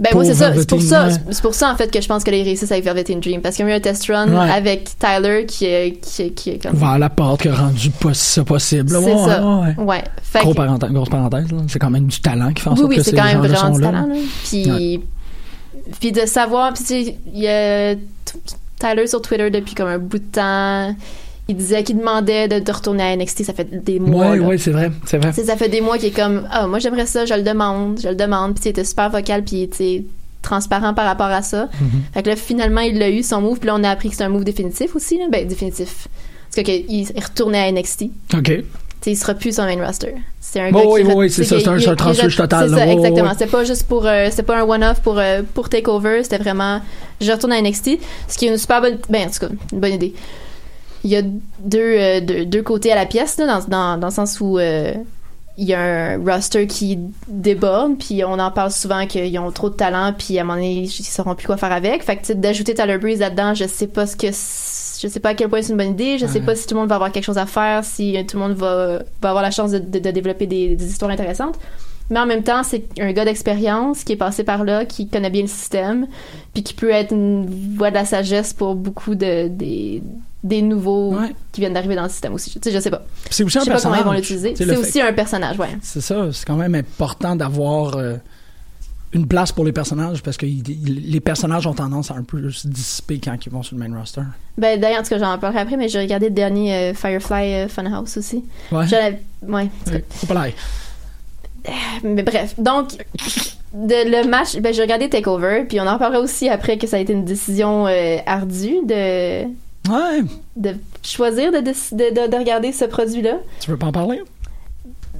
[0.00, 2.24] Ben moi c'est ça, c'est pour ça, c'est pour ça en fait que je pense
[2.24, 4.50] que les réussissent avec Velvet Dream parce qu'ils ont eu un test run Ouais.
[4.50, 7.90] avec Tyler qui est qui est, qui est comme Vers la porte qui a rendu
[7.90, 8.88] pas ça possible.
[8.90, 9.44] c'est Ouais, ça.
[9.46, 9.84] ouais, ouais.
[9.84, 10.04] Ouais.
[10.22, 12.78] Fait Gros que- parenthèse- grosse parenthèse, c'est quand même du talent qui fait en oui
[12.78, 14.14] sorte oui, que c'est ces quand même vraiment du talent là.
[14.44, 15.00] Puis
[16.00, 17.94] puis de savoir puis tu sais, il y a
[18.80, 20.94] Tyler sur Twitter depuis comme un bout de temps,
[21.48, 24.30] il disait qu'il demandait de, de retourner à NXT, ça fait des mois.
[24.30, 24.46] Ouais, là.
[24.46, 25.32] ouais, c'est vrai, c'est vrai.
[25.32, 28.08] Ça fait des mois qu'il est comme ah moi j'aimerais ça, je le demande, je
[28.08, 29.68] le demande, puis tu sais, il était super vocal puis
[30.42, 31.64] transparent par rapport à ça.
[31.64, 32.14] Mm-hmm.
[32.14, 34.16] Fait que là finalement il l'a eu son move, puis là on a appris que
[34.16, 36.08] c'est un move définitif aussi là, ben définitif.
[36.50, 38.04] Parce que qu'il il retournait à NXT.
[38.34, 38.44] OK.
[39.00, 40.14] Tu sais, il sera plus sur main roster.
[40.40, 42.84] C'est un gars oui, qui oui, oui, c'est ça, c'est un- transfuge total, C'est ça,
[42.84, 43.30] ouais, exactement.
[43.32, 46.24] C'était pas juste pour, euh, c'était pas un one-off pour euh, pour Takeover.
[46.24, 46.80] C'était vraiment,
[47.20, 49.80] je retourne à NXT, ce qui est une super bonne, ben en tout cas, une
[49.80, 50.14] bonne idée.
[51.08, 54.08] Il y a deux euh, deux, deux côtés à la pièce là, dans dans dans
[54.08, 54.92] le sens où euh,
[55.56, 59.70] il y a un roster qui déborde, puis on en parle souvent qu'ils ont trop
[59.70, 62.04] de talent, puis à un moment donné, ils sauront plus quoi faire avec.
[62.04, 65.30] Fait que sais, d'ajouter Tyler Breeze là-dedans, je sais pas ce que je sais pas
[65.30, 66.44] à quel point c'est une bonne idée, je sais Ouais.
[66.46, 68.42] pas si tout le monde va avoir quelque chose à faire, si euh, tout le
[68.44, 71.56] monde va, va avoir la chance de, de- de développer des, des histoires intéressantes.
[72.10, 75.28] Mais en même temps, c'est un gars d'expérience qui est passé par là, qui connaît
[75.30, 76.06] bien le système,
[76.54, 77.46] puis qui peut être une
[77.76, 80.02] voix de la sagesse pour beaucoup de des,
[80.44, 81.16] des nouveaux
[81.52, 82.50] qui viennent d'arriver dans le système aussi.
[82.50, 83.02] Tu sais, je sais pas.
[83.30, 84.20] C'est aussi je un sais pas comment ils vont personnage.
[84.20, 84.56] l'utiliser.
[84.56, 85.76] Sais, C'est aussi un personnage, ouais.
[85.82, 88.14] C'est ça, c'est quand même important d'avoir euh,
[89.12, 92.22] une place pour les personnages parce que il- il- les personnages ont tendance à un
[92.22, 94.20] peu se dissiper quand ils vont sur le main roster.
[94.56, 97.54] Ben d'ailleurs, en tout cas, j'en parlerai après, mais j'ai regardé le dernier euh, Firefly
[97.54, 98.44] euh, Funhouse aussi.
[98.70, 98.84] Ouais.
[99.42, 99.68] Ouais.
[100.10, 100.52] Faut pas l'air.
[102.04, 102.92] Mais bref, donc
[103.74, 106.96] de, le match, ben j'ai regardé Takeover, puis on en parlera aussi après que ça
[106.96, 107.86] a été une décision
[108.26, 109.42] ardue de
[109.88, 110.22] Ouais.
[110.56, 113.34] de choisir de, de, de, de regarder ce produit-là.
[113.60, 114.20] Tu veux pas en parler?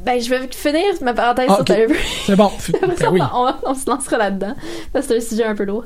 [0.04, 1.66] Ben je vais finir ma parenthèse Ah, sur ok.
[1.66, 2.00] Tyler Breeze.
[2.24, 2.50] C'est bon.
[2.58, 3.20] Ça, Ben oui.
[3.34, 4.54] on, on se lancera là-dedans.
[4.92, 5.84] Parce que c'est un sujet un peu lourd.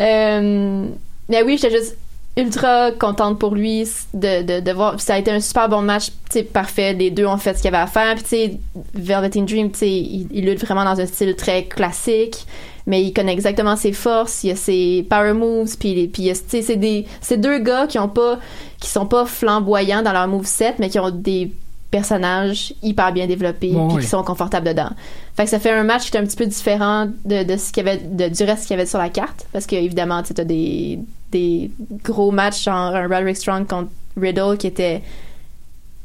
[0.00, 0.86] Euh,
[1.28, 1.96] mais oui, j'étais juste
[2.36, 3.82] ultra contente pour lui
[4.14, 5.00] de, de, de voir.
[5.00, 6.92] Ça a été un super bon match, sais, parfait.
[6.92, 8.14] Les deux ont fait ce qu'il y avait à faire.
[8.14, 8.58] Puis, tu sais,
[8.94, 12.46] Velveteen Dream, tu sais, il, il lutte vraiment dans un style très classique.
[12.88, 16.26] Mais il connaît exactement ses forces, il y a ses power moves, puis, puis il
[16.26, 18.38] y a- tu sais, c'est des, c'est deux gars qui ont pas,
[18.80, 21.52] qui sont pas flamboyants dans leur moveset, mais qui ont des
[21.90, 24.02] personnages hyper bien développés, Bon, puis oui.
[24.02, 24.90] qui sont confortables dedans.
[25.36, 27.72] Fait que ça fait un match qui est un petit peu différent de, de ce
[27.72, 30.22] qu'il y avait, de, du reste qu'il y avait sur la carte, parce que évidemment,
[30.22, 30.98] tu as des,
[31.30, 31.70] des
[32.04, 35.02] gros matchs, genre un Roderick Strong contre Riddle qui était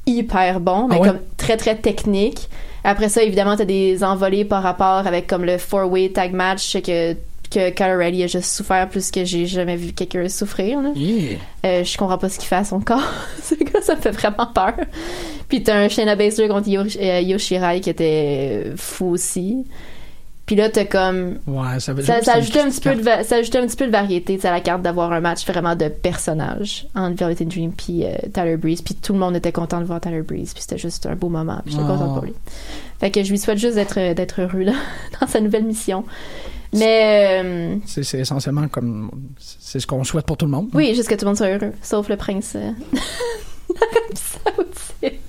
[0.06, 1.08] hyper bon, mais Ah ouais?
[1.08, 2.50] comme très très technique.
[2.84, 7.16] Après ça, évidemment, t'as des envolées par rapport avec comme le four-way tag match que
[7.54, 10.82] que Kyle O'Reilly a juste souffert plus que j'ai jamais vu quelqu'un souffrir.
[10.82, 10.90] Là.
[10.96, 11.38] Yeah.
[11.66, 13.04] Euh, je comprends pas ce qu'il fait à son corps.
[13.44, 14.74] Ce gars, ça me fait vraiment peur.
[15.48, 19.66] Puis t'as un Shayna Baszler contre euh, Yoshirai qui était fou aussi.
[20.46, 21.40] Puis là, t'as comme...
[21.48, 23.66] Ouais, ça veut Ça, dire ça que ajoutait un petit peu de, ça ajoutait un
[23.66, 27.46] petit peu de variété à la carte d'avoir un match vraiment de personnages entre Velvet
[27.46, 30.54] Dream puis euh, Tyler Breeze puis tout le monde était content de voir Tyler Breeze
[30.54, 31.88] puis c'était juste un beau moment puis j'étais Oh.
[31.88, 32.34] contente pour lui
[33.00, 34.74] fait que je lui souhaite juste d'être d'être heureux là,
[35.22, 36.04] dans sa nouvelle mission
[36.74, 39.12] mais euh, C'est essentiellement comme.
[39.38, 40.70] C'est ce qu'on souhaite pour tout le monde.
[40.74, 42.72] oui juste que tout le monde soit heureux sauf le prince euh,
[43.70, 45.22] d'Arabie Saoudite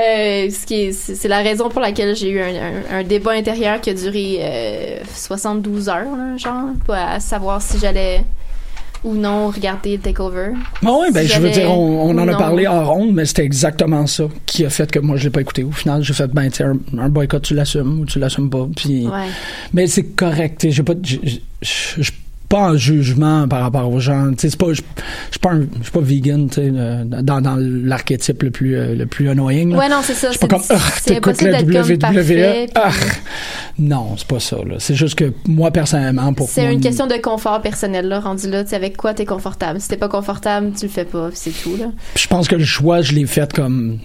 [0.00, 3.32] Euh, ce qui est, c'est la raison pour laquelle j'ai eu un, un- un débat
[3.32, 8.24] intérieur qui a duré euh, 72 heures, là, genre, pour à savoir si j'allais
[9.02, 10.48] ou non regarder le Takeover.
[10.82, 13.44] Bon, oui, ben, Si je veux dire, on, en a parlé hors ronde, mais c'était
[13.44, 15.64] exactement ça qui a fait que moi, je l'ai pas écouté.
[15.64, 18.68] Au final, j'ai fait, ben, tu un, un boycott, tu l'assumes ou tu l'assumes pas.
[18.76, 19.28] Puis, Ouais.
[19.72, 20.66] Mais c'est correct.
[20.68, 20.92] j'ai pas,
[22.50, 24.30] pas en jugement par rapport aux gens.
[24.32, 24.82] Tu sais, c'est pas, je
[25.30, 28.76] suis pas, un- je suis pas vegan, tu sais, euh, dans, dans l'archétype le plus,
[28.76, 29.70] euh, le plus annoying.
[29.72, 29.78] là.
[29.78, 30.32] Ouais, non, c'est ça.
[30.32, 31.98] Je suis pas C'est- comme, ah, t'écoutes la WWE.
[31.98, 32.90] parfait, puis- Ah,
[33.78, 34.56] non, c'est pas ça.
[34.80, 38.64] C'est juste que moi, personnellement, pour C'est une question de confort personnel, là, rendu là.
[38.64, 39.80] Tu sais, avec quoi t'es confortable.
[39.80, 41.86] Si t'es pas confortable, tu le fais pas, c'est tout, là.
[42.16, 43.98] Je pense que le choix, je l'ai fait comme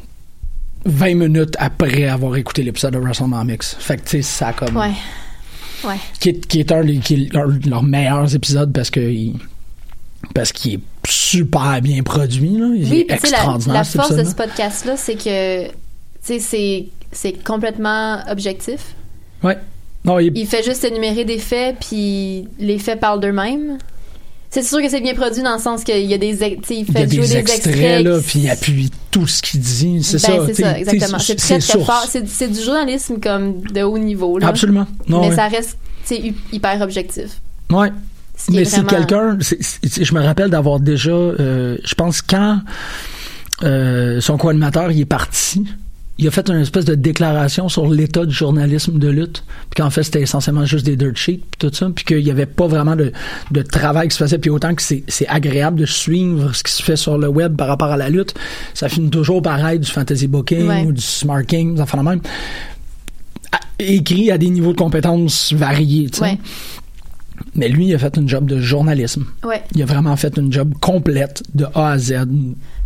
[0.85, 3.63] 20 minutes après avoir écouté l'épisode de WrestleManics.
[3.79, 4.77] Fait que, tu sais, ça a comme...
[4.77, 4.91] Ouais.
[5.83, 5.95] Ouais.
[6.19, 8.99] Qui est, qui est un, des- qui est un de leurs meilleurs épisodes parce que
[8.99, 9.35] il-
[10.33, 12.57] parce qu'il est super bien produit.
[12.57, 12.69] Là.
[12.75, 15.67] Il Oui, est la, extraordinaire, la force de ce podcast-là, c'est que,
[16.21, 18.95] c'est, c'est complètement objectif.
[19.43, 19.57] Ouais.
[20.03, 23.77] Non, il est- Il fait juste énumérer des faits, puis les faits parlent d'eux-mêmes.
[24.55, 26.57] C'est sûr que c'est bien produit dans le sens qu'il y a des, tu sais,
[26.69, 28.03] il il y a fait jouer des extraits, extraits.
[28.05, 30.01] là, puis il appuie tout ce qu'il dit.
[30.01, 30.45] C'est Ben, ça.
[30.47, 31.19] c'est ça, exactement.
[31.19, 32.05] C'est très, très fort.
[32.07, 34.47] C'est, du journalisme comme de haut niveau, là.
[34.47, 34.87] Absolument.
[35.09, 35.77] Non, Mais ça reste,
[36.53, 37.41] hyper objectif.
[37.69, 37.91] Ouais.
[38.49, 42.61] Mais est c'est vraiment- quelqu'un, je me rappelle d'avoir déjà, euh, je pense quand
[43.63, 45.65] euh, son co-animateur il est parti,
[46.17, 49.89] il a fait une espèce de déclaration sur l'état du journalisme de lutte, puis qu'en
[49.89, 52.67] fait c'était essentiellement juste des dirt sheets, puis tout ça, puis qu'il n'y avait pas
[52.67, 53.11] vraiment de,
[53.51, 56.81] de travail qui se faisait, puis autant que c'est agréable de suivre ce qui se
[56.81, 58.33] fait sur le web par rapport à la lutte,
[58.73, 60.85] ça finit toujours pareil du fantasy booking Ouais.
[60.85, 62.21] ou du smart king, des affaires de même.
[63.51, 66.23] À- écrit à des niveaux de compétences variés, tu sais.
[66.23, 66.37] Ouais.
[67.55, 69.25] Mais lui, il a fait une job de journalisme.
[69.43, 69.61] Ouais.
[69.75, 72.13] Il a vraiment fait une job complète de A à Z.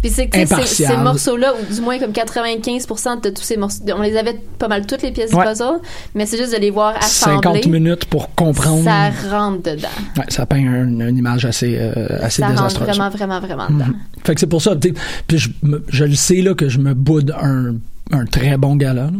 [0.02, 4.02] Puis c'est que ces, morceaux-là, ou du moins comme 95% de tous ces morceaux, on
[4.02, 5.44] les avait pas mal toutes les pièces Ouais.
[5.44, 5.80] du puzzle,
[6.16, 7.36] mais c'est juste de les voir assemblées.
[7.62, 8.84] 50 minutes pour comprendre.
[8.86, 9.88] Ça rentre dedans.
[10.18, 12.88] Ouais, ça peint un- une image assez, euh, assez ça rentre désastreuse.
[12.90, 13.86] vraiment, vraiment, vraiment dedans.
[13.88, 13.96] Mhm.
[14.24, 14.76] Fait que c'est pour ça.
[14.76, 15.50] Puis je,
[15.90, 17.76] je le sais là, que je me boude un,
[18.12, 19.04] un très bon gala.
[19.06, 19.12] là.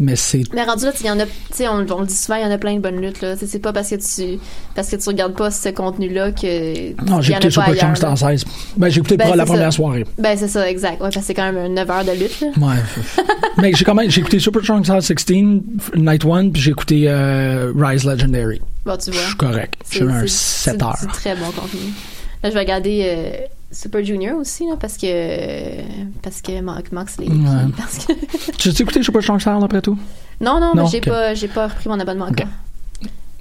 [0.00, 0.42] Mais c'est.
[0.54, 2.42] Mais rendu là, il y en a, tu sais, on, on le dit souvent, il
[2.42, 3.34] y en a plein de bonnes luttes, là.
[3.36, 4.38] C'est pas parce que tu,
[4.74, 6.92] parce que tu regardes pas ce contenu-là que.
[7.04, 8.16] Non, j'ai en écouté Super Chunk là.
[8.16, 8.44] 16.
[8.76, 9.76] Ben, j'ai écouté Ben, pour la première ça.
[9.76, 10.06] soirée.
[10.18, 10.92] Ben, c'est ça, exact.
[10.94, 12.48] Ouais, parce que c'est quand même 9 heures de lutte, là.
[12.56, 12.76] Ouais.
[13.58, 15.26] Mais j'ai quand même j'ai écouté Super Star 16,
[15.96, 18.60] Night One, puis j'ai écouté euh, Rise Legendary.
[18.86, 19.20] Bon, tu vois.
[19.20, 19.74] Je suis correct.
[19.90, 20.96] J'ai un c'est- 7 c'est- heures.
[20.98, 21.80] C'est très bon contenu.
[22.42, 23.30] Là, je vais regarder euh,
[23.72, 25.82] Super Junior aussi, là, parce que.
[26.22, 27.28] Parce que Mark Moxley.
[27.28, 27.46] Ouais.
[27.76, 28.12] Parce que...
[28.58, 29.96] Tu as écouté Super Star après tout?
[30.40, 31.04] non, non, Non, mais j'ai ok.
[31.08, 32.48] pas, j'ai pas repris mon abonnement encore.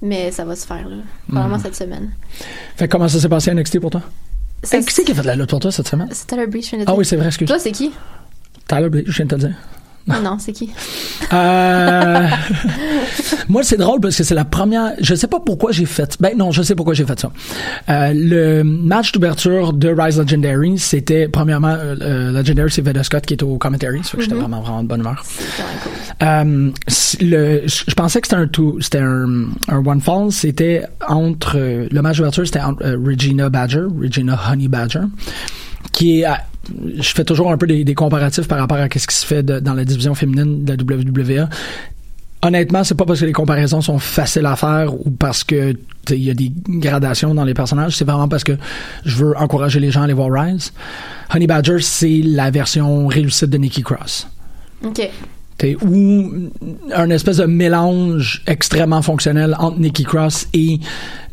[0.01, 0.97] Mais ça va se faire, là.
[1.27, 2.11] Probablement cette semaine.
[2.77, 4.01] Fait que comment ça s'est passé à NXT pour toi?
[4.63, 6.07] Ça, Hey, qui c'est qui a fait de la lutte pour toi cette semaine?
[6.11, 6.97] C'est Tyler Breach, je viens de Ah dire.
[6.99, 7.47] oui, c'est vrai, excuse.
[7.47, 7.91] Toi, c'est qui?
[8.67, 9.57] Tyler Blake, je viens de te le dire.
[10.09, 10.69] Ah non, c'est qui?
[11.33, 12.27] Euh,
[13.49, 14.93] moi, c'est drôle parce que c'est la première.
[14.99, 16.17] Je sais pas pourquoi j'ai fait.
[16.19, 17.31] Ben non, je sais pourquoi j'ai fait ça.
[17.89, 23.25] Euh, le match d'ouverture de Rise Legendary, c'était premièrement euh, euh, Legendary, c'est Veda Scott
[23.25, 24.41] qui est au commentary, ça fait que j'étais Mhm.
[24.41, 25.23] vraiment vraiment de bonne humeur.
[27.21, 30.31] Le, je pensais que c'était un tout, c'était un, un one fall.
[30.31, 31.57] C'était entre
[31.91, 35.01] le match d'ouverture, c'était entre Regina Badger, Regina Honey Badger,
[35.91, 36.27] qui est
[36.97, 39.73] je fais toujours un peu des, comparatifs par rapport à ce qui se fait dans
[39.73, 41.49] la division féminine de la WWE.
[42.41, 45.75] Honnêtement, c'est pas parce que les comparaisons sont faciles à faire ou parce que
[46.09, 48.53] il y a des gradations dans les personnages, c'est vraiment parce que
[49.03, 50.71] je veux encourager les gens à aller voir Rise.
[51.33, 54.27] Honey Badger, c'est la version réussite de Nikki Cross.
[54.85, 55.09] OK.
[55.81, 56.31] Ou
[56.95, 60.79] un espèce de mélange extrêmement fonctionnel entre Nikki Cross et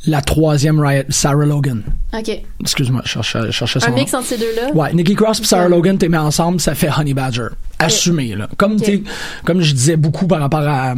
[0.07, 1.83] la troisième Riot, Sarah Logan.
[2.17, 2.31] OK.
[2.61, 3.97] Excuse-moi, je cherchais, je cherchais son Un nom.
[3.97, 4.73] mix entre ces deux-là?
[4.73, 7.49] Ouais, Nikki Cross et Sarah Logan, t'es mis ensemble, ça fait Honey Badger.
[7.79, 8.49] Assumé, là.
[8.57, 9.03] Comme, t'sais,
[9.45, 10.95] comme je disais beaucoup par rapport à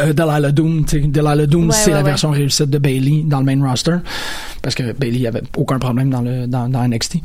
[0.00, 0.84] euh, Delilah Doom.
[0.84, 2.04] Delilah Doom, Ouais, c'est ouais, la ouais.
[2.10, 3.96] version réussite de Bailey dans le main roster.
[4.62, 7.16] Parce que Bailey avait aucun problème dans, le, dans, dans NXT.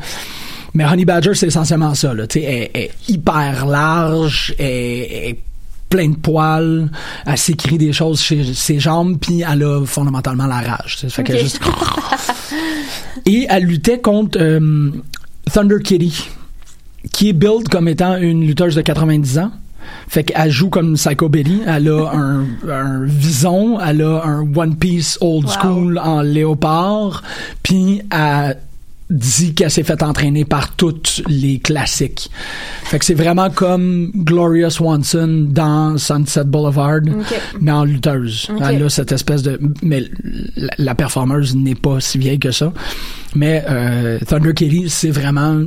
[0.73, 2.13] Mais Honey Badger, c'est essentiellement ça.
[2.13, 2.25] Là.
[2.35, 2.41] Elle,
[2.73, 5.39] elle est hyper large, elle, est
[5.89, 6.89] plein de poils,
[7.27, 11.05] elle s'écrit des choses chez ses jambes, puis elle a fondamentalement la rage.
[11.09, 11.41] Fait qu'elle Ok.
[11.43, 11.59] juste
[13.25, 14.89] et elle luttait contre euh,
[15.51, 16.29] Thunder Kitty,
[17.11, 19.51] qui est build comme étant une lutteuse de 90 ans.
[20.07, 21.61] Fait qu'elle joue comme Psycho Betty.
[21.67, 25.51] Elle a un, un vison, elle a un One Piece old Wow.
[25.51, 27.21] school en léopard,
[27.61, 28.57] puis elle
[29.13, 32.29] dit qu'elle s'est fait entraîner par toutes les classiques.
[32.83, 37.39] Fait que c'est vraiment comme Gloria Swanson dans Sunset Boulevard, Ok.
[37.61, 38.49] mais en lutteuse.
[38.67, 39.59] Elle a cette espèce de...
[39.83, 40.03] Mais
[40.55, 42.73] la, la performeuse n'est pas si vieille que ça.
[43.35, 45.63] Mais euh, Thunder Kitty, c'est vraiment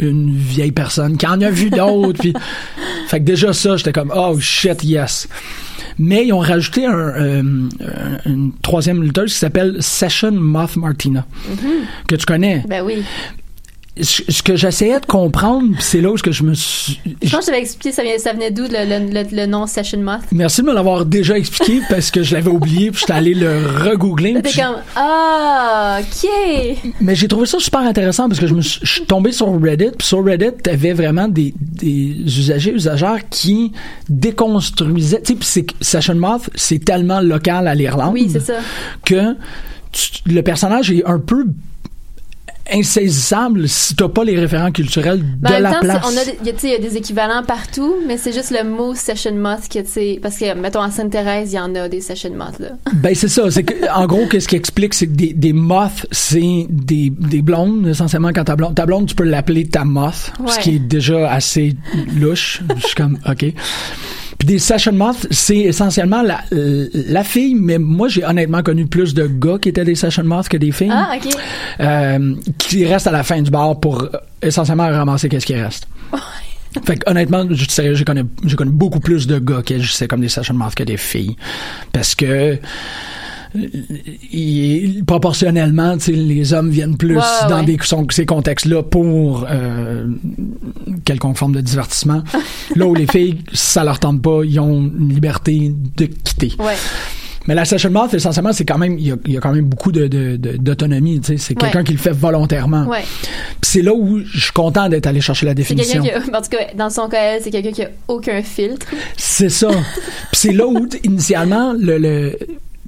[0.00, 2.20] une vieille personne qui en a vu d'autres.
[2.20, 2.34] puis,
[3.08, 5.28] fait que déjà ça, j'étais comme oh shit yes.
[5.98, 7.42] Mais ils ont rajouté un, euh,
[8.26, 11.24] une troisième lutteuse qui s'appelle Session Moth Martina
[12.08, 12.64] que tu connais.
[12.68, 13.04] Ben oui.
[14.00, 16.98] Ce, que j'essayais de comprendre, c'est là où je me suis.
[17.22, 20.00] Je pense que je t'avais expliqué ça, venait d'où le, le, le- le nom Session
[20.00, 20.22] Moth?
[20.32, 23.60] Merci de me l'avoir déjà expliqué parce que je l'avais oublié puis j'étais allé le
[23.88, 24.34] regoogler.
[24.42, 26.28] T'es comme Ah, ok.
[27.00, 29.46] Mais j'ai trouvé ça super intéressant parce que je me suis, je suis tombé sur
[29.62, 29.92] Reddit.
[29.96, 33.70] Puis sur Reddit, t'avais vraiment des, des usagers, usagères qui
[34.08, 35.22] déconstruisaient.
[35.22, 38.54] Tu sais, puis c'est que Session Moth, c'est tellement local à l'Irlande Oui, c'est ça.
[39.04, 39.34] que
[39.92, 41.46] tu- le personnage est un peu
[42.72, 46.02] insaisissable si t'as pas les référents culturels de Mais en même la temps, place.
[46.04, 48.32] on a, il y a, tu sais, il y a des équivalents partout, mais c'est
[48.32, 51.74] juste le mot Session Moth que, tu parce que, mettons, à Sainte-Thérèse, il y en
[51.74, 52.68] a des Session Moth, là.
[52.94, 56.06] Ben c'est ça, c'est que en gros qu'est-ce qui explique c'est que des, des moths
[56.10, 60.32] c'est des, des blondes essentiellement quand ta blonde ta blonde tu peux l'appeler ta moth,
[60.46, 61.74] ce qui est déjà assez
[62.18, 62.62] louche.
[62.76, 63.44] Je suis comme OK.
[64.44, 69.14] Puis des session moths, c'est essentiellement la, la fille, mais moi j'ai honnêtement connu plus
[69.14, 70.92] de gars qui étaient des session moths que des filles.
[70.92, 71.34] Ah, ok.
[71.80, 74.10] Euh, qui restent à la fin du bar pour euh,
[74.42, 75.88] essentiellement ramasser qu'est-ce qui reste.
[76.84, 80.08] Fait que, honnêtement, je sérieux, j'ai connu, j'ai connu beaucoup plus de gars qui agissaient
[80.08, 81.36] comme des session moths que des filles.
[81.92, 82.58] Parce que
[85.06, 87.64] proportionnellement, les hommes viennent plus Ouais, dans ouais.
[87.64, 90.06] des, son- ces contextes-là pour euh,
[91.04, 92.22] quelconque forme de divertissement.
[92.76, 96.52] Là où les filles, ça leur tente pas, ils ont une liberté de quitter.
[96.58, 96.74] Ouais.
[97.46, 99.52] Mais la session moth, essentiellement, c'est quand même, il y a, il y a quand
[99.52, 101.36] même beaucoup de, de- de- d'autonomie, sais.
[101.36, 102.86] C'est quelqu'un qui le fait volontairement.
[102.86, 103.04] Ouais.
[103.60, 106.02] C'est là où je suis content d'être allé chercher la définition.
[106.02, 108.86] quelqu'un qui a, en tout cas, dans son cas, c'est quelqu'un qui a aucun filtre.
[109.18, 109.68] C'est ça.
[110.32, 112.38] C'est là où, initialement, le, le-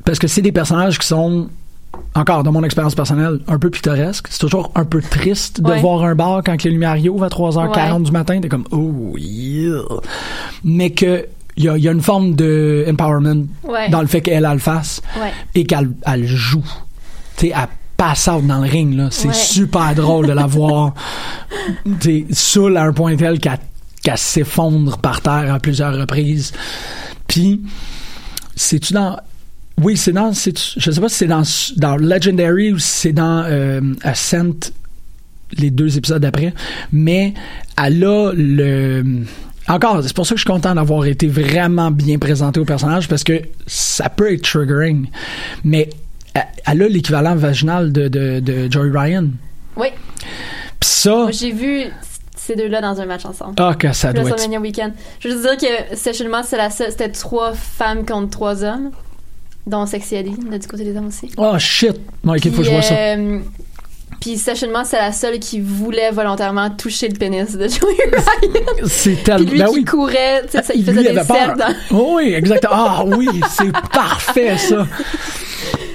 [0.06, 1.48] parce que c'est des personnages qui sont,
[2.14, 4.28] encore dans mon expérience personnelle, un peu pittoresques.
[4.30, 5.80] C'est toujours un peu triste de Ouais.
[5.80, 8.04] voir un bar quand les lumières y ouvrent à 3h40 Ouais.
[8.04, 8.40] du matin.
[8.40, 9.82] T'es comme, oh, yeah.
[10.64, 11.26] Mais que,
[11.58, 13.88] il y a, il y a une forme de empowerment Ouais.
[13.90, 15.02] dans le fait qu'elle, elle le fasse
[15.54, 16.64] et qu'elle elle joue.
[17.36, 19.08] Tu sais, elle passe out dans le ring, là.
[19.10, 20.92] C'est super drôle de la voir,
[22.00, 23.58] tu saoule à un point tel qu'elle
[24.02, 26.52] qu'elle s'effondre par terre à plusieurs reprises.
[27.26, 27.60] Puis,
[28.54, 29.16] c'est-tu dans...
[29.82, 30.32] Oui, c'est dans...
[30.32, 31.42] Je sais pas si c'est dans,
[31.76, 34.72] dans Legendary ou si c'est dans euh, Ascent,
[35.58, 36.54] les deux épisodes d'après,
[36.92, 37.34] mais
[37.82, 39.04] elle a le...
[39.68, 43.08] Encore, c'est pour ça que je suis content d'avoir été vraiment bien présenté au personnage
[43.08, 45.08] parce que ça peut être triggering,
[45.64, 45.90] mais
[46.34, 49.26] elle- a l'équivalent vaginal de, de, de Joey Ryan.
[49.76, 49.88] Oui.
[50.80, 51.82] Puis ça, Moi, j'ai vu
[52.36, 53.54] ces deux-là dans un match ensemble.
[53.58, 54.92] ah, que ça doit être Weekend.
[55.20, 55.96] Je veux juste dire que
[56.70, 58.90] seule- c'était trois femmes contre trois hommes,
[59.66, 61.30] dont Sexy Eddie, là, du côté des hommes aussi.
[61.36, 61.96] Oh shit!
[62.24, 62.94] Bon, ok, faut que je vois ça.
[62.94, 63.40] euh,
[64.20, 68.86] Puis sessionnement, c'est la seule qui voulait volontairement toucher le pénis de Joey Ryan.
[68.86, 69.50] C'est Puis tellement.
[69.50, 69.84] lui Ben qui oui.
[69.84, 71.58] courait, tu sais, ça, il Lui, faisait il des cercles.
[71.90, 72.74] dans- oui, exactement.
[72.76, 74.86] Ah oui, c'est parfait ça.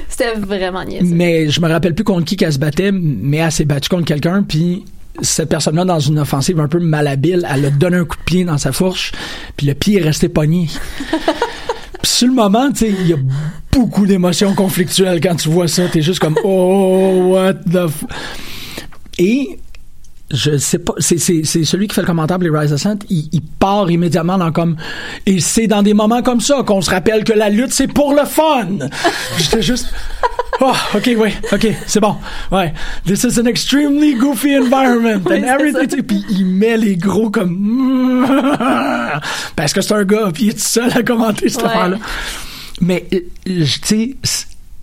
[0.09, 1.15] C'était vraiment niaiseux.
[1.15, 4.05] Mais je me rappelle plus contre qui qu'elle se battait, mais elle s'est battue contre
[4.05, 4.83] quelqu'un, puis
[5.21, 8.43] cette personne-là, dans une offensive un peu malhabile, elle a donné un coup de pied
[8.43, 9.11] dans sa fourche,
[9.57, 10.67] puis le pied est resté pogné.
[12.01, 13.17] Puis sur le moment, tu sais, il y a
[13.71, 15.87] beaucoup d'émotions conflictuelles quand tu vois ça.
[15.87, 17.87] T'es juste comme, oh, what the...
[17.87, 18.03] F...
[19.17, 19.59] Et
[20.33, 22.95] je sais pas, c'est, c'est, c'est celui qui fait le commentaire pour les Rise Ascent,
[23.09, 24.77] il, il part immédiatement dans comme,
[25.25, 28.13] et c'est dans des moments comme ça qu'on se rappelle que la lutte c'est pour
[28.13, 28.87] le fun.
[29.37, 29.87] J'étais juste,
[30.61, 32.15] oh, ok, oui, ok, c'est bon,
[32.53, 32.73] ouais.
[33.05, 36.01] This is an extremely goofy environment and everything.
[36.01, 38.25] Puis il met les gros comme,
[39.57, 41.67] parce que c'est un gars, puis il est tout seul à commenter cette Ouais.
[41.67, 41.97] affaire-là.
[42.81, 44.15] Mais, euh, je- tu sais,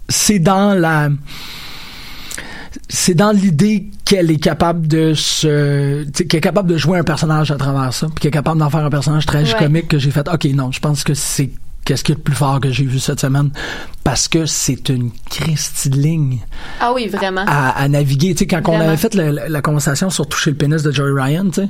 [0.08, 1.10] c'est dans la
[2.88, 7.50] c'est dans l'idée qu'elle est capable de se qu'elle est capable de jouer un personnage
[7.50, 10.26] à travers ça puis qu'elle est capable d'en faire un personnage tragicomique que j'ai fait
[10.28, 11.50] ok non je pense que c'est
[11.84, 13.50] qu'est-ce qui est le plus fort que j'ai vu cette semaine
[14.04, 15.10] parce que c'est une
[15.86, 16.38] ligne
[16.80, 17.44] Ah oui, vraiment.
[17.46, 18.34] à, à naviguer.
[18.34, 20.90] Tu sais quand on avait fait la, la- la conversation sur toucher le pénis de
[20.92, 21.68] Joey Ryan tu sais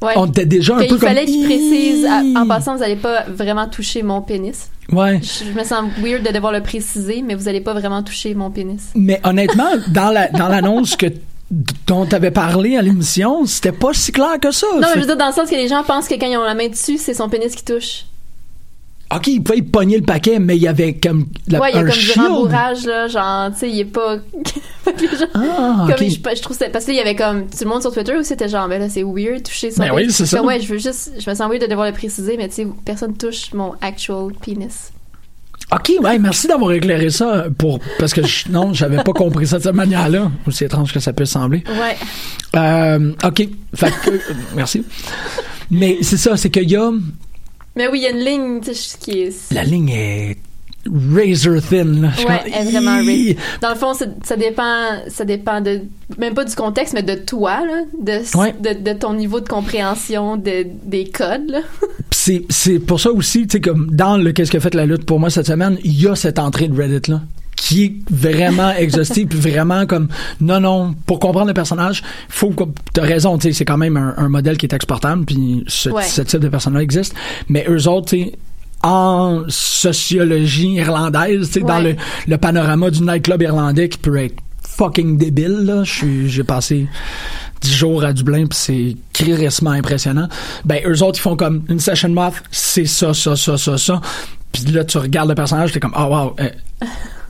[0.00, 0.12] Ouais.
[0.16, 2.96] on était déjà un peu il fallait comme qu'il précise, à- en passant, vous n'allez
[2.96, 4.68] pas vraiment toucher mon pénis.
[4.92, 8.02] ouais Je, je me sens weird de devoir le préciser, mais vous n'allez pas vraiment
[8.02, 8.90] toucher mon pénis.
[8.94, 11.06] mais honnêtement dans la dans l'annonce que
[11.86, 15.00] dont tu avais parlé à l'émission c'était pas si clair que ça Non, mais je
[15.00, 16.68] veux dire, dans le sens que les gens pensent que quand ils ont la main
[16.68, 18.04] dessus, c'est son pénis qui touche.
[19.14, 21.78] OK, il pouvait pogner le paquet, mais il y avait comme la, ouais, il y
[21.78, 22.20] a un comme du shield.
[22.28, 24.16] rembourrage, là, genre, tu sais, il est pas.
[24.86, 26.10] Gens- Ah, comme ok.
[26.10, 26.66] je, je trouve ça.
[26.70, 27.46] Parce que là, il y avait comme.
[27.48, 29.92] Tout le monde sur Twitter où c'était genre, ben là, c'est weird, toucher son Ben
[29.94, 30.42] oui, c'est ça.
[30.42, 31.12] Ouais, je veux juste.
[31.18, 34.32] Je me sens weird de devoir le préciser, mais tu sais, personne touche mon actual
[34.44, 34.90] penis.
[35.72, 39.58] OK, ouais, merci d'avoir éclairé ça pour parce que je- non, j'avais pas compris ça
[39.58, 41.62] de cette manière-là, aussi étrange que ça peut sembler.
[41.66, 41.96] Ouais.
[42.56, 44.18] Euh, OK, fait que, euh,
[44.54, 44.82] merci.
[45.70, 46.90] Mais c'est ça, c'est qu'il y a
[47.78, 49.52] Mais oui, il y a une ligne, tu sais, qui est.
[49.52, 50.36] la ligne est
[50.86, 52.10] razor thin là.
[52.18, 53.36] Je Ouais, elle est vraiment raised.
[53.60, 55.82] Dans le fond, ça dépend, ça dépend de
[56.18, 58.54] même pas du contexte, mais de toi, là, de, Ouais.
[58.60, 61.62] de, de ton niveau de compréhension de, des codes.
[62.10, 65.18] C'est pour ça aussi, tu sais comme dans le qu'est-ce que fait la lutte pour
[65.20, 67.22] moi cette semaine, il y a cette entrée de Reddit là
[67.60, 70.08] qui est vraiment exhaustive puis vraiment comme
[70.40, 73.96] non non pour comprendre le personnage faut que t'as raison tu sais c'est quand même
[73.96, 76.02] un, un modèle qui est exportable puis ce, Ouais.
[76.04, 77.14] ce type de personne là existe
[77.48, 78.32] mais eux autres tu sais
[78.82, 84.36] en sociologie irlandaise tu sais dans le, le panorama du nightclub irlandais qui peut être
[84.62, 85.82] fucking débile là.
[85.84, 86.86] J'ai passé
[87.62, 90.28] 10 jours à Dublin puis c'est crissement impressionnant.
[90.64, 94.00] Ben eux autres ils font comme une session moth c'est ça ça ça ça ça
[94.52, 96.48] puis là tu regardes le personnage t'es comme oh wow euh,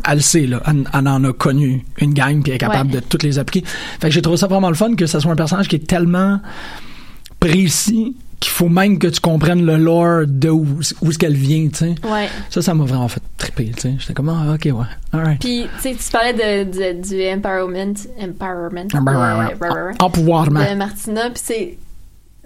[0.08, 0.62] elle le sait là.
[0.66, 3.00] Elle, elle en a connu une gang puis elle est capable Ouais.
[3.00, 3.66] de toutes les appliquer.
[4.00, 5.86] Fait que j'ai trouvé ça vraiment le fun que ce soit un personnage qui est
[5.86, 6.40] tellement
[7.40, 10.64] précis qu'il faut même que tu comprennes le lore de où,
[11.02, 11.94] où est-ce qu'elle vient tu sais.
[12.08, 12.28] Ouais.
[12.50, 13.94] ça ça m'a vraiment fait triper tu sais.
[13.98, 14.84] J'étais comme ah ok ouais.
[15.12, 20.60] Alright Puis, tu sais, tu parlais de, de- du empowerment, empowerment, de, Empouvoirment.
[20.70, 21.78] de Martina, puis c'est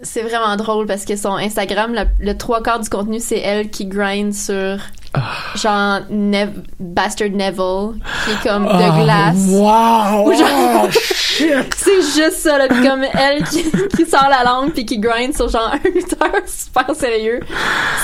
[0.03, 3.71] c'est vraiment drôle parce que son Instagram, la- le trois quarts du contenu, c'est elle
[3.71, 4.79] qui grind sur
[5.57, 9.37] genre Nev- Bastard Neville, qui est comme Ah, de glace.
[9.49, 10.29] wow!
[10.29, 11.75] Ou genre- Oh, shit!
[11.77, 13.63] C'est juste ça, là, pis comme elle qui,
[13.95, 17.41] qui sort la langue puis qui grind sur genre un lutteur super sérieux.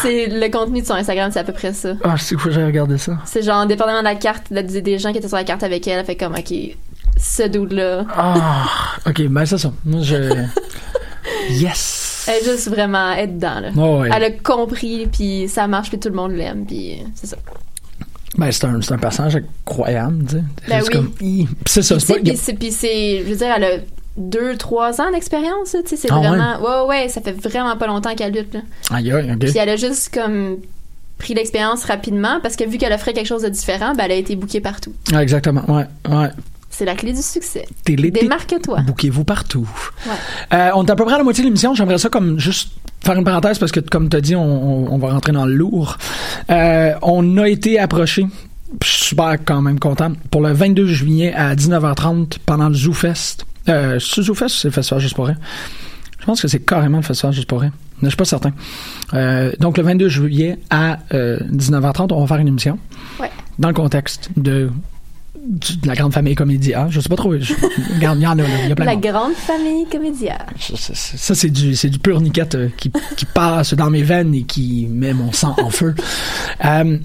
[0.02, 1.90] C'est le contenu de son Instagram, c'est à peu près ça.
[2.04, 3.12] Ah, c'est que j'ai regardé ça.
[3.24, 5.62] C'est genre, dépendamment de la carte, de- des des gens qui étaient sur la carte
[5.62, 6.52] avec elle, fait comme, ok,
[7.16, 8.04] ce dude-là.
[8.16, 8.34] Ah,
[9.06, 9.72] ok, ben c'est ça.
[9.84, 10.16] Moi, je.
[11.48, 12.26] Yes!
[12.28, 13.70] Elle est juste vraiment être dedans, là.
[13.76, 14.11] Oh, ouais.
[14.14, 17.37] Elle a compris, puis ça marche, puis tout le monde l'aime, puis c'est ça.
[18.37, 20.42] Ben, c'est un, un personnage incroyable, tu sais.
[20.68, 20.88] Ben oui.
[20.90, 21.11] comme.
[21.11, 22.54] Puis C'est ça, c'est pas.
[22.58, 23.70] puis c'est, je veux dire, elle a
[24.16, 27.87] deux, trois ans d'expérience, tu sais, c'est Ah vraiment, ouais, ouais, ça fait vraiment pas
[27.87, 28.61] longtemps qu'elle lutte, là.
[28.90, 29.38] Aïe, aïe, ok.
[29.38, 30.58] Puis elle a juste comme
[31.18, 34.16] pris l'expérience rapidement parce que vu qu'elle offrait quelque chose de différent, ben elle a
[34.16, 34.92] été bookée partout.
[35.12, 36.28] Ah, exactement, ouais, ouais.
[36.78, 37.66] C'est la clé du succès.
[37.84, 38.82] Démarque-toi.
[38.82, 39.68] Bouquez-vous partout.
[40.06, 40.12] Ouais.
[40.56, 41.74] Euh, on est à peu près à la moitié de l'émission.
[41.74, 42.70] J'aimerais ça comme juste
[43.04, 45.98] faire une parenthèse parce que, comme tu as dit, on, va rentrer dans le lourd.
[46.50, 48.28] Euh, on a été approché.
[48.80, 50.12] Je suis super quand même content.
[50.30, 53.44] Pour le 22 juillet à 19h30 pendant le Zoo Fest.
[53.68, 55.38] Euh, c'est Zoo Fest ou c'est le Festival Juste pour Rire?
[56.20, 57.60] Je pense que c'est carrément le Festival Juste pour.
[57.60, 57.70] Mais
[58.02, 58.52] je suis pas certain.
[59.14, 62.78] Euh, donc le 22 juillet à euh, 19h30, on va faire une émission.
[63.18, 63.32] Ouais.
[63.58, 64.70] Dans le contexte de,
[65.46, 66.87] de la grande famille Comédia.
[66.90, 67.38] Je sais pas trop.
[67.38, 67.55] je-
[67.94, 68.42] regarde, il y en a.
[68.42, 70.38] Il y a plein de La grande famille comédia.
[70.59, 74.03] Ça, ça, ça, c'est du, c'est du pur niquette euh, qui, qui passe dans mes
[74.03, 75.94] veines et qui met mon sang en feu.
[76.64, 76.98] Euh,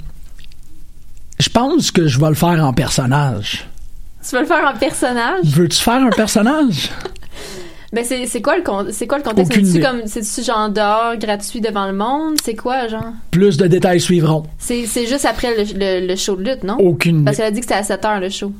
[1.39, 3.67] je pense que je vais le faire en personnage.
[4.27, 5.43] Tu veux le faire en personnage?
[5.45, 6.89] Veux-tu faire un personnage?
[7.93, 9.51] Ben c'est, c'est quoi le con- c'est quoi le contexte?
[9.51, 9.87] Aucune C'est-tu idée.
[9.87, 12.35] comme c'est-tu genre dehors gratuit devant le monde?
[12.43, 13.13] C'est quoi genre?
[13.29, 14.43] Plus de détails suivront.
[14.57, 15.63] C'est, c'est juste après le,
[16.01, 16.77] le- le show de lutte, non?
[16.79, 17.43] Aucune Parce idée.
[17.43, 18.51] qu'elle a dit que c'était à 7 heures le show.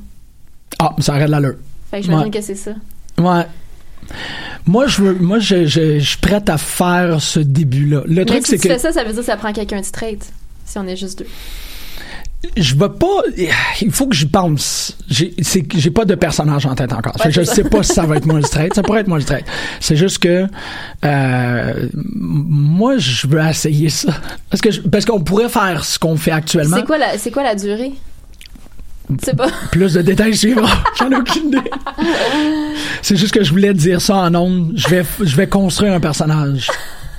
[0.78, 1.54] Ah, ça arrête l'allure.
[1.90, 2.30] Fait que j'imagine Ouais.
[2.30, 2.72] que c'est ça.
[3.18, 3.44] Ouais.
[4.66, 8.02] Moi, je veux, moi, je, je, je suis prête à faire ce début-là.
[8.06, 9.52] Le Mais truc, si c'est tu que fais ça, ça veut dire que ça prend
[9.52, 10.24] quelqu'un de straight.
[10.64, 11.26] Si on est juste deux.
[12.56, 13.22] Je vais pas.
[13.80, 14.96] Il faut que j'y pense.
[15.08, 15.32] J'ai,
[15.90, 17.14] pas de personnage en tête encore.
[17.28, 17.54] Je ça.
[17.54, 18.74] sais pas si ça va être moi le straight.
[18.74, 19.44] Ça pourrait être moi le straight.
[19.80, 20.46] C'est juste que
[21.04, 24.14] euh, moi, je veux essayer ça
[24.50, 26.76] parce que je- parce qu'on pourrait faire ce qu'on fait actuellement.
[26.76, 27.92] C'est quoi la, c'est quoi la durée?
[29.36, 29.48] Pas.
[29.70, 30.66] Plus de détails suivront.
[30.98, 31.58] J'en ai aucune idée.
[33.02, 34.72] C'est juste que je voulais dire ça en ondes.
[34.76, 36.70] Je vais, je vais construire un personnage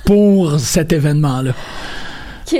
[0.04, 1.52] pour cet événement-là.
[2.52, 2.58] OK.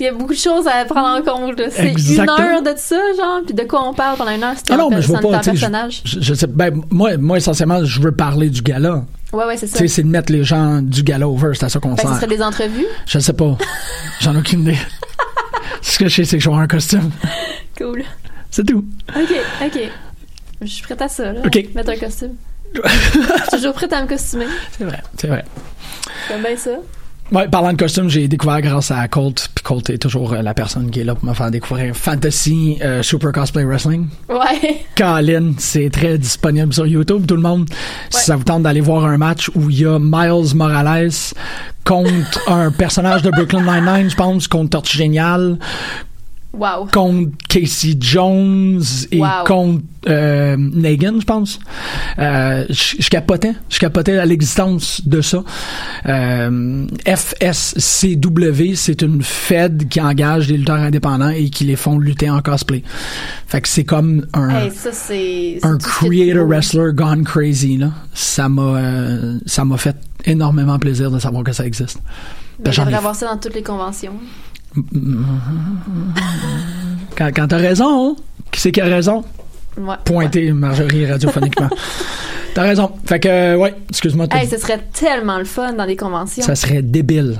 [0.00, 1.60] Qu'il y a beaucoup de choses à prendre en compte.
[1.70, 4.72] C'est une heure de ça, genre, puis de quoi on parle pendant une heure, c'était
[4.72, 5.40] Ah non, mais je c'est un pas.
[5.40, 6.00] tu personnage.
[6.06, 6.46] Je, je sais.
[6.46, 9.04] Ben moi, moi essentiellement, je veux parler du gala.
[9.34, 9.78] Ouais, ouais, c'est Tu ça.
[9.80, 11.50] sais, c'est de mettre les gens du gala over.
[11.52, 12.22] C'est à ça qu'on Fait que ce sert.
[12.22, 12.86] serait des entrevues?
[13.06, 13.58] Je sais pas.
[14.22, 14.78] J'en ai aucune idée.
[15.82, 17.10] Ce que je sais, c'est que je vais avoir un costume.
[17.76, 18.02] Cool.
[18.50, 18.82] C'est tout.
[19.14, 19.34] OK,
[19.66, 19.80] OK.
[20.62, 21.40] Je suis prête à ça, là.
[21.44, 21.62] OK.
[21.74, 22.36] Mettre un costume.
[22.74, 24.46] Je suis toujours prête à me costumer.
[24.78, 25.44] C'est vrai, c'est vrai.
[26.28, 26.70] J'aime bien ça.
[27.32, 29.50] Ouais, parlant de costume, j'ai découvert grâce à Colt.
[29.54, 32.78] Puis Colt est toujours euh, la personne qui est là pour me faire découvrir Fantasy
[32.82, 34.08] euh, Super Cosplay Wrestling.
[34.28, 34.84] Ouais.
[34.96, 37.26] Colin, c'est très disponible sur YouTube.
[37.26, 37.68] Tout le monde,
[38.10, 41.10] si ça vous tente d'aller voir un match où il y a Miles Morales
[41.84, 45.56] contre un personnage de Brooklyn Nine-Nine, je pense, contre Tortue Génial,
[46.52, 46.86] Wow.
[46.92, 48.82] contre Casey Jones
[49.12, 49.44] et Wow.
[49.46, 51.60] contre euh, Negan, je pense.
[52.18, 53.52] Euh, je je capotais.
[53.68, 55.44] Je capotais à l'existence de ça.
[56.06, 62.28] Euh, FSCW, c'est une Fed qui engage des lutteurs indépendants et qui les font lutter
[62.30, 62.82] en cosplay.
[63.46, 64.90] Fait que c'est comme un Hey, ça,
[65.62, 67.90] un creator wrestler gone crazy là.
[68.14, 71.98] Ça m'a euh, ça m'a fait énormément plaisir de savoir que ça existe.
[72.58, 74.14] Ben, Ben, J'aimerais ai- avoir ça dans toutes les conventions.
[77.16, 78.16] Quand, quand t'as raison,
[78.50, 79.24] qui c'est qui a raison?
[79.78, 79.94] Ouais.
[80.04, 81.68] Pointer Marjorie radiophoniquement.
[82.54, 82.90] T'as raison.
[83.06, 84.26] Fait que, euh, ouais, excuse-moi.
[84.32, 86.42] Hey, ce serait tellement le fun dans des conventions.
[86.42, 87.38] ça serait débile.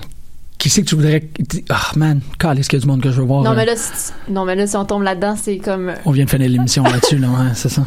[0.56, 1.24] Qui c'est que tu voudrais.
[1.68, 2.20] Ah, man,
[2.56, 3.42] est-ce qu'il y a du monde que je veux voir?
[3.42, 5.92] Non, euh, mais là, si tu- non, mais là, si on tombe là-dedans, c'est comme.
[6.04, 7.82] On vient de finir l'émission là-dessus, là, ouais, c'est ça.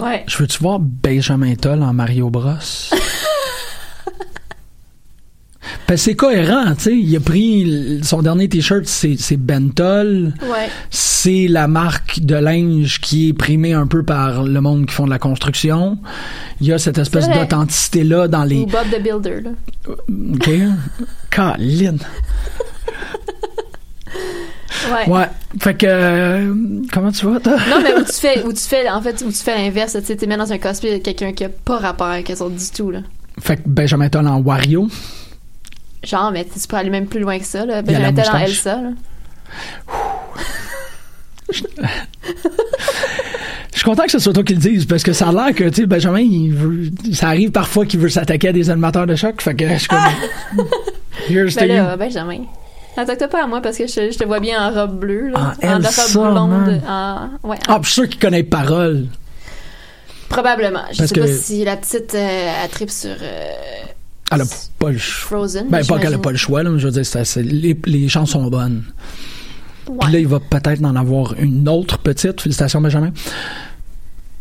[0.00, 0.24] Ouais.
[0.26, 2.50] Je veux-tu voir Benjamin Toll en Mario Bros?
[5.90, 6.96] Ben, c'est cohérent, tu sais.
[6.96, 10.32] Il a pris son dernier t-shirt, c'est c'est Bentol.
[10.40, 10.68] Ouais.
[10.88, 15.06] C'est la marque de linge qui est primée un peu par le monde qui font
[15.06, 15.98] de la construction.
[16.60, 18.60] Il y a cette espèce d'authenticité-là dans les.
[18.60, 19.50] Ou Bob the Builder, là.
[19.88, 20.50] OK?
[21.32, 21.96] Colin.
[24.92, 25.12] Ouais.
[25.12, 25.26] Ouais.
[25.58, 25.86] Fait que.
[25.88, 26.54] euh,
[26.92, 27.56] comment tu vas, toi?
[27.68, 30.04] Non, mais où tu fais, où tu fais, en fait, où tu fais l'inverse, tu
[30.04, 32.54] sais, t'es mis dans un cosplay de quelqu'un qui a pas rapport avec les autres
[32.54, 33.00] du tout, là.
[33.40, 34.88] Fait que Benjamin Toll en Wario.
[36.02, 37.82] Genre, mais tu peux aller même plus loin que ça, là.
[37.82, 38.42] Benjamin en moustache.
[38.48, 38.90] Elsa, là.
[43.72, 45.54] Je suis content que ce soit toi qui le dise parce que ça a l'air
[45.54, 49.06] que, tu sais, Benjamin, il veut, ça arrive parfois qu'il veut s'attaquer à des animateurs
[49.06, 49.40] de choc.
[49.40, 49.98] Fait que je suis comme.
[51.28, 51.74] Here's to Ben you.
[51.76, 52.44] là, Benjamin.
[52.96, 55.54] Attaque-toi pas à moi parce que je, je te vois bien en robe bleue, là.
[55.62, 56.82] Ah, en robe blonde.
[56.86, 59.06] En, ouais, Ah, puis je suis sûr qu'il connaît les paroles.
[60.28, 60.82] Probablement.
[60.92, 63.52] Je Parce sais que- pas si la petite euh, sur euh,
[64.32, 64.44] Elle a
[64.78, 65.38] pas le choix.
[65.38, 65.68] Frozen.
[65.68, 68.42] Ben, pas qu'elle a pas le choix, là, mais je veux dire, les, les chansons
[68.44, 68.84] sont bonnes.
[69.88, 69.96] Ouais.
[70.02, 72.40] Puis là, il va peut-être en avoir une autre petite.
[72.40, 73.10] Félicitations, Benjamin.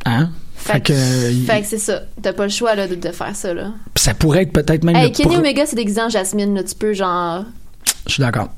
[0.06, 0.30] Hein?
[0.56, 0.94] Fait, que,
[1.48, 2.02] Fait que c'est ça.
[2.22, 3.54] T'as pas le choix là, de, de faire ça.
[3.54, 3.72] Là.
[3.94, 6.54] puis ça pourrait être peut-être même Hey, Kenny pro- Omega, c'est déguisé en Jasmine.
[6.54, 6.64] Là.
[6.64, 7.46] Tu peux, genre.
[8.06, 8.50] Je suis d'accord.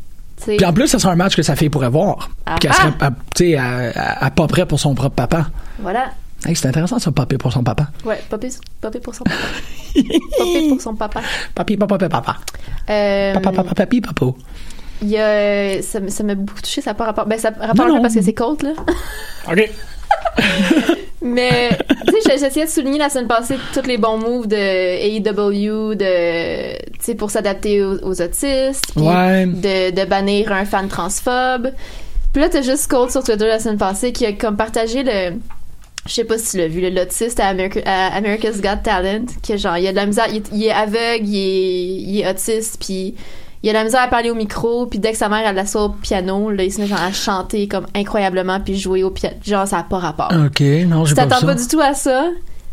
[0.46, 2.32] Puis en plus, ça sera un match que sa fille pourrait voir.
[2.48, 2.56] Ah.
[2.60, 5.48] Qu'elle serait, à- tu sais, à, à- à pas près pour son propre papa.
[5.80, 6.12] Voilà.
[6.46, 7.88] Hey, c'est intéressant, ça, papier pour son papa.
[8.04, 8.50] Ouais, popé
[9.04, 9.38] pour son papa.
[10.38, 11.22] popé pour son papa.
[11.56, 12.38] Papier, papa, papa, papa.
[12.90, 14.26] Euh, Papa, papa, papi, papa.
[15.04, 15.82] Il y a.
[15.82, 17.26] Ça, m'a beaucoup touché, ça n'a pas rapport.
[17.28, 18.72] Ben, ça rapporte Non, parce que c'est cold, là.
[19.52, 19.70] OK.
[21.24, 21.70] Mais,
[22.08, 25.94] tu sais, j'ai- j'essayais de souligner la semaine passée tous les bons moves de AEW,
[25.96, 29.46] de, tu sais, pour s'adapter aux, aux autistes, puis Ouais.
[29.46, 31.70] de, de bannir un fan transphobe.
[32.34, 35.34] Puis là, t'as juste Cold sur Twitter la semaine passée qui a comme partagé le,
[36.08, 39.26] je sais pas si tu l'as vu, le l'autiste à, America- à America's Got Talent,
[39.48, 42.20] que genre, il a de la misère, il est, il est aveugle, il est, il
[42.22, 43.14] est autiste, puis
[43.64, 45.56] il a de la misère à parler au micro, puis dès que sa mère elle
[45.56, 49.12] l'assoit au piano, là, il se met genre à chanter comme incroyablement, puis jouer au
[49.12, 49.36] piano.
[49.46, 50.32] Genre, ça a pas rapport.
[50.32, 52.26] OK, non, Tu pas pas du tout à ça?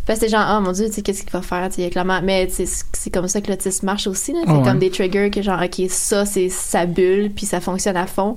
[0.09, 1.91] Parce que t'es genre, oh mon dieu, tu sais, qu'est-ce qu'il va faire, tu sais,
[1.91, 2.21] clairement.
[2.25, 4.39] Mais c'est c'est comme ça que l'autisme marche aussi, là.
[4.47, 4.63] C'est ouais.
[4.65, 8.35] comme des triggers que genre, ok, ça, c'est sa bulle, puis ça fonctionne à fond.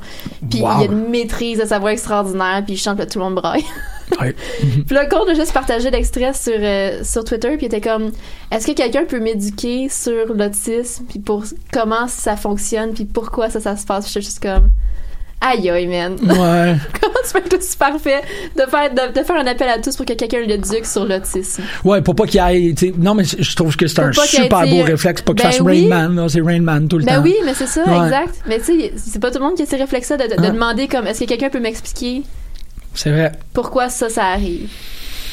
[0.49, 0.69] Puis Wow.
[0.75, 3.23] il y a une maîtrise de sa voix extraordinaire, puis il chante, là, tout le
[3.23, 3.63] monde braille.
[4.19, 4.35] Ouais.
[4.59, 8.11] Puis là, Cold a juste partagé l'extrait sur, euh, sur Twitter, puis il était comme
[8.51, 13.61] Est-ce que quelqu'un peut m'éduquer sur l'autisme, puis pour comment ça fonctionne, puis pourquoi ça,
[13.61, 14.11] ça se passe?
[14.11, 14.69] Puis juste comme
[15.43, 16.13] Aïe, aïe, man.
[16.21, 16.75] Ouais.
[17.01, 18.21] comment tu peux être aussi parfait?
[18.55, 21.63] De faire, de, de faire un appel à tous pour que quelqu'un l'éduque sur l'autisme?
[21.83, 22.75] Ouais, pour pas qu'il aille.
[22.99, 25.21] Non, mais je trouve que c'est un Pour super beau réflexe.
[25.23, 25.81] Pas qu'il Ben fasse oui.
[25.83, 27.23] Rain Man, là, c'est Rain Man tout le Ben temps.
[27.23, 28.05] oui, mais c'est ça, Ouais.
[28.05, 28.35] exact.
[28.47, 30.47] Mais tu sais, c'est pas tout le monde qui a ces réflexes-là de, de- de
[30.53, 32.21] demander comme Est-ce que quelqu'un peut m'expliquer
[32.93, 33.31] C'est vrai.
[33.53, 34.69] pourquoi ça, ça arrive?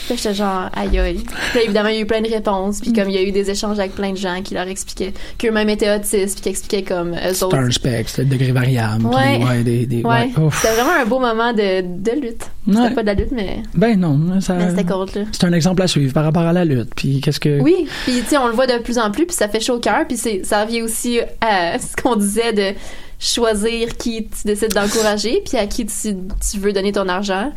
[0.09, 1.21] Puis là, j'étais genre, aïe aïe.
[1.53, 2.81] Puis évidemment, il y a eu plein de réponses.
[2.81, 5.13] Puis comme il y a eu des échanges avec plein de gens qui leur expliquaient
[5.37, 7.57] qu'eux-mêmes étaient autistes, puis qui expliquaient comme eux autres.
[7.57, 9.05] un spectre, c'est le degré variable.
[9.09, 9.45] puis Ouais.
[9.45, 10.31] ouais, des, des, Ouais.
[10.53, 12.51] C'était vraiment un beau moment de, de lutte.
[12.67, 12.75] Ouais.
[12.77, 14.55] C'était pas de la lutte, mais, Ben non, ça.
[14.55, 15.23] mais c'était cool, là.
[15.33, 16.91] C'est un exemple à suivre par rapport à la lutte.
[16.97, 17.61] Puis qu'est-ce que.
[17.61, 19.75] Oui, puis tu sais, on le voit de plus en plus, puis ça fait chaud
[19.77, 22.75] au cœur, puis c'est- ça revient aussi à ce qu'on disait de
[23.21, 26.15] choisir qui tu décides d'encourager, puis à qui tu,
[26.51, 27.53] tu veux donner ton argent.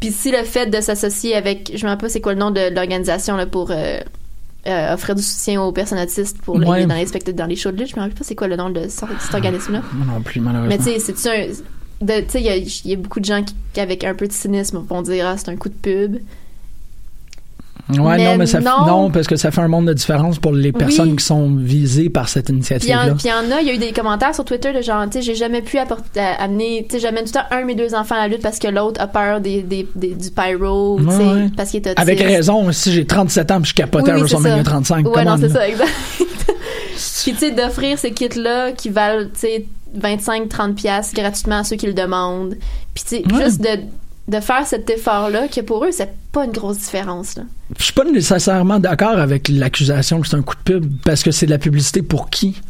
[0.00, 2.50] Puis si le fait de s'associer avec, je me rappelle pas c'est quoi le nom
[2.50, 3.98] de l'organisation là pour euh,
[4.66, 6.86] euh, offrir du soutien aux personnes autistes pour Ouais.
[6.86, 8.56] dans les spectacles, dans les shows de lutte, je me rappelle pas c'est quoi le
[8.56, 9.82] nom de ce- cet organisme-là.
[9.92, 10.68] Moi non plus, malheureusement.
[10.70, 11.46] Mais tu sais, c'est un.
[12.04, 14.04] de- Tu sais, il y a- il y, a beaucoup de gens qui, qui, avec
[14.04, 16.16] un peu de cynisme, vont dire Ah, c'est un coup de pub.
[17.98, 18.86] Ouais, Mais non, mais ça, non.
[18.86, 21.16] non, parce que ça fait un monde de différence pour les personnes Oui.
[21.16, 23.14] qui sont visées par cette initiative-là.
[23.18, 25.04] puis il y en a, il y a eu des commentaires sur Twitter de genre,
[25.06, 27.60] tu sais, j'ai jamais pu apporter, à- amener, tu sais, j'amène tout le temps un
[27.62, 30.14] de mes deux enfants à la lutte parce que l'autre a peur des, des, des-
[30.14, 31.98] du pyro, tu sais, Ouais, parce qu'il est autiste.
[32.00, 34.62] Avec raison, si j'ai 37 ans puis je capotais Oui, à WrestleMania ça.
[34.70, 35.06] 35.
[35.06, 35.88] Ouais, come non, on, c'est ça, exact.
[37.22, 39.64] Puis, tu sais, d'offrir ces kits-là qui valent, tu sais,
[39.98, 42.56] 25-30$ piastres gratuitement à ceux qui le demandent.
[42.94, 43.68] Puis, tu sais, juste de,
[44.30, 47.42] de faire cet effort-là, que pour eux, c'est pas une grosse différence, là.
[47.78, 51.30] Je suis pas nécessairement d'accord avec l'accusation que c'est un coup de pub parce que
[51.30, 52.60] c'est de la publicité pour qui?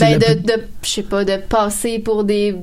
[0.00, 0.52] Ben, de, pub- de
[0.82, 2.54] je sais pas, de passer pour des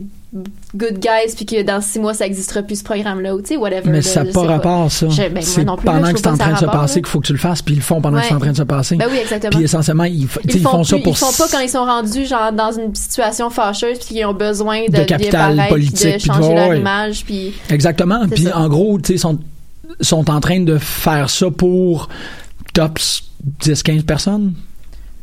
[0.75, 3.57] good guys puis que dans six mois ça existera plus ce programme-là ou tu sais
[3.57, 3.89] whatever.
[3.89, 5.09] Mais là, ça n'a pas rapport, ça.
[5.09, 6.95] Je- ben, c'est plus, là, pendant je que c'est en que train de se passer
[6.95, 7.01] là.
[7.01, 8.27] qu'il faut que tu le fasses, puis ils le font pendant que Ouais.
[8.29, 8.95] c'est en train de se passer.
[8.95, 9.51] Ben oui, exactement.
[9.51, 11.69] Puis essentiellement, ils, Ils ils font, font ça plus- pour ils font pas quand ils
[11.69, 15.67] sont rendus genre dans une situation fâcheuse puis qu'ils ont besoin de, De capital puis
[15.69, 16.79] politique, de puis changer leur ouais.
[16.79, 18.25] image puis Exactement.
[18.29, 18.57] Puis ça.
[18.57, 19.37] en gros, tu sais, sont,
[19.99, 22.07] sont en train de faire ça pour
[22.73, 23.23] tops
[23.59, 24.53] 10-15 personnes.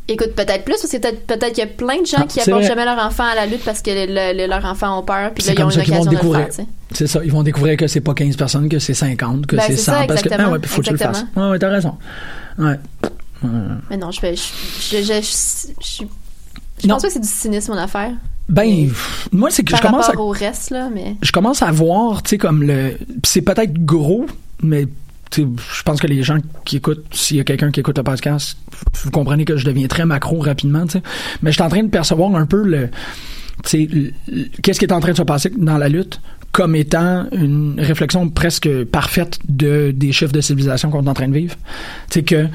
[0.09, 2.40] Écoute peut-être plus parce que peut-être peut-être qu'il y a plein de gens Ah, qui
[2.40, 2.66] apportent vrai.
[2.68, 5.44] jamais leur enfant à la lutte parce que le- le- leurs enfants ont peur puis
[5.44, 6.46] là ils ont une occasion de le découvrir.
[6.52, 6.64] faire.
[6.92, 7.20] C'est ça.
[7.24, 9.82] Ils vont découvrir que c'est pas 15 personnes, que c'est 50, que Ben, c'est c'est
[9.82, 9.92] 100.
[9.92, 11.09] ça, parce que, ben ouais, puis faut que tu le fasses.
[11.18, 11.44] Exactement.
[11.46, 11.94] Ouais, ouais, t'as raison.
[12.59, 12.78] Ouais.
[13.90, 14.42] Mais non, je, fais- je,
[14.80, 16.04] je, je, je, je,
[16.82, 16.94] je Non.
[16.94, 18.11] pense pas que c'est du cynisme mon affaire.
[18.48, 18.90] Ben,
[19.30, 21.16] moi, c'est que Par je commence à au reste, là, mais.
[21.22, 22.96] je commence à voir, tu sais, comme le.
[23.24, 24.24] c'est peut-être gros,
[24.62, 24.86] mais
[25.36, 28.56] je pense que les gens qui écoutent, s'il y a quelqu'un qui écoute le podcast,
[29.02, 30.84] vous comprenez que je deviens très macro rapidement.
[31.42, 32.88] Mais je suis en train de percevoir un peu le.
[33.62, 36.20] Qu'est-ce qui est en train de se passer dans la lutte
[36.52, 41.28] comme étant une réflexion presque parfaite de, des chiffres de civilisation qu'on est en train
[41.28, 41.54] de vivre.
[42.10, 42.46] Sais que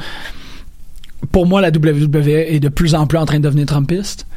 [1.32, 4.28] pour moi, la WWE est de plus en plus en train de devenir trumpiste.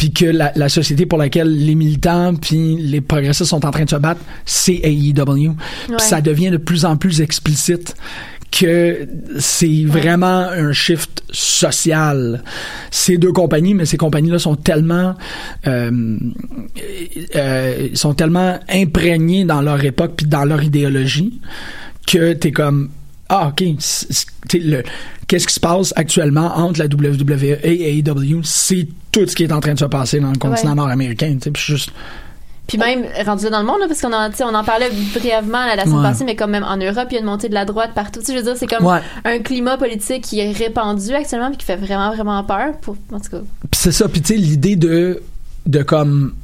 [0.00, 3.84] Puis que la, la société pour laquelle les militants puis les progressistes sont en train
[3.84, 5.28] de se battre, c'est AEW.
[5.28, 5.98] Ouais.
[5.98, 7.94] Ça devient de plus en plus explicite
[8.50, 9.06] que
[9.38, 12.42] c'est vraiment un shift social.
[12.90, 15.16] Ces deux compagnies, mais ces compagnies-là sont tellement
[15.66, 16.18] euh,
[17.36, 21.42] euh, sont tellement imprégnées dans leur époque puis dans leur idéologie
[22.06, 22.88] que t'es comme
[23.32, 23.62] ah ok
[24.48, 29.52] qu'est-ce qui se passe actuellement entre la WWE et AEW c'est tout ce qui est
[29.52, 30.76] en train de se passer dans le continent Ouais.
[30.76, 31.90] nord-américain puis juste
[32.66, 35.66] Puis même rendu là dans le monde, là, parce qu'on en, on en parlait brièvement
[35.66, 36.02] la, la semaine Ouais.
[36.04, 38.20] passée, mais comme même en Europe, il y a une montée de la droite partout.
[38.26, 39.00] Je veux dire, c'est comme Ouais.
[39.24, 42.76] un climat politique qui est répandu actuellement puis qui fait vraiment, vraiment peur.
[42.80, 43.40] Pour, en tout cas.
[43.72, 45.20] C'est ça, puis tu sais, l'idée de,
[45.66, 46.34] de comme.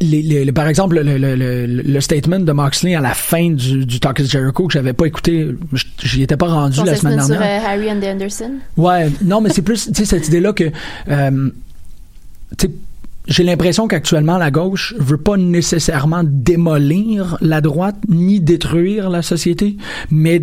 [0.00, 3.50] Les- les- les- par exemple, le, le, le, le statement de Moxley à la fin
[3.50, 5.48] du, du Talk is Jericho que j'avais pas écouté,
[6.02, 7.62] j'y étais pas rendu Son la semaine statement sur dernière.
[7.62, 8.50] euh, Harry and Anderson?
[8.76, 10.70] Ouais, non, mais c'est plus, cette idée-là que,
[11.08, 11.50] euh,
[13.28, 19.76] j'ai l'impression qu'actuellement, la gauche veut pas nécessairement démolir la droite ni détruire la société,
[20.10, 20.42] mais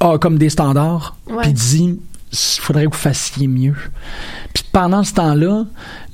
[0.00, 1.98] a comme des standards, puis dit,
[2.32, 3.74] il faudrait que vous fassiez mieux.
[4.54, 5.64] Puis pendant ce temps-là,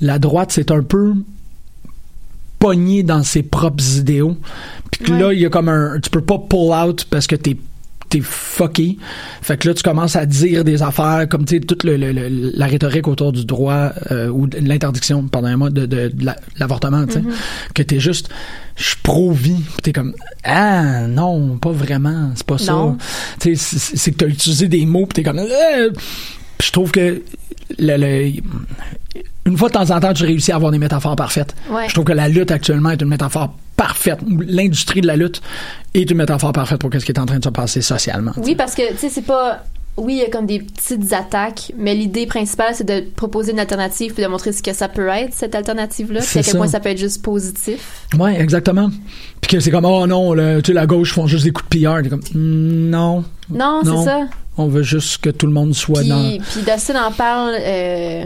[0.01, 1.13] la droite, c'est un peu
[2.63, 4.37] pogné dans ses propres idéaux.
[4.91, 5.19] Puis que Ouais.
[5.19, 5.99] là, il y a comme un...
[5.99, 7.57] Tu peux pas pull out parce que t'es
[8.09, 8.97] t'es fucké.
[9.41, 12.11] Fait que là, tu commences à dire des affaires comme, tu sais, toute le, le-
[12.11, 16.35] le- la rhétorique autour du droit euh, ou de l'interdiction, pardonnez-moi, de, de, de la-
[16.59, 17.19] l'avortement, tu sais.
[17.21, 17.73] Mm-hmm.
[17.73, 18.29] Que t'es juste,
[18.75, 19.63] je pro-vie.
[19.81, 22.73] T'es comme, ah, non, pas vraiment, c'est pas ça.
[22.73, 22.97] Non.
[23.39, 25.89] Tu sais, c'est- que t'as utilisé des mots, puis t'es comme, Euh.
[26.63, 27.21] Je trouve que
[27.79, 28.31] le, le-
[29.45, 31.53] une fois de temps en temps, tu réussis à avoir des métaphores parfaites.
[31.69, 31.87] Ouais.
[31.87, 34.19] Je trouve que la lutte actuellement est une métaphore parfaite.
[34.47, 35.41] L'industrie de la lutte
[35.93, 38.31] est une métaphore parfaite pour ce qui est en train de se passer socialement.
[38.37, 39.63] Oui, parce que, tu sais, c'est pas.
[39.95, 43.59] Oui, il y a comme des petites attaques, mais l'idée principale, c'est de proposer une
[43.59, 46.57] alternative puis de montrer ce que ça peut être, cette alternative-là, puis à quel ça.
[46.57, 48.01] point ça peut être juste positif.
[48.17, 48.89] Ouais, exactement.
[49.39, 51.69] Puis que c'est comme, oh non, le- tu sais, la gauche font juste des coups
[51.69, 52.01] de.
[52.01, 53.23] T'es comme, Mm, non.
[53.51, 54.21] Non, c'est ça.
[54.57, 56.37] On veut juste que tout le monde soit Puis, dans.
[56.37, 58.23] puis Dustin en parle, euh,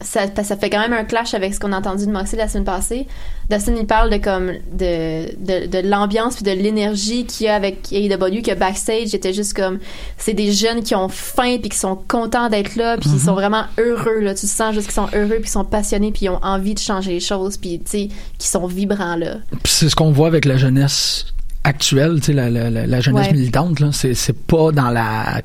[0.00, 2.64] ça, fait quand même un clash avec ce qu'on a entendu de Moxley la semaine
[2.64, 3.06] passée.
[3.50, 7.54] Dustin, il parle de comme de, de, de l'ambiance puis de l'énergie qu'il y a
[7.54, 9.78] avec AEW, que backstage était juste comme
[10.16, 13.16] c'est des jeunes qui ont faim puis qui sont contents d'être là puis Mhm.
[13.16, 14.34] ils sont vraiment heureux là.
[14.34, 16.78] Tu sens juste qu'ils sont heureux puis qu'ils sont passionnés puis ils ont envie de
[16.80, 18.08] changer les choses puis tu sais
[18.38, 19.36] qu'ils sont vibrants là.
[19.62, 21.26] Puis c'est ce qu'on voit avec la jeunesse
[21.62, 23.32] actuelle, tu sais, la, la, la- la jeunesse Ouais.
[23.34, 23.90] militante, là.
[23.92, 25.42] C'est pas dans la.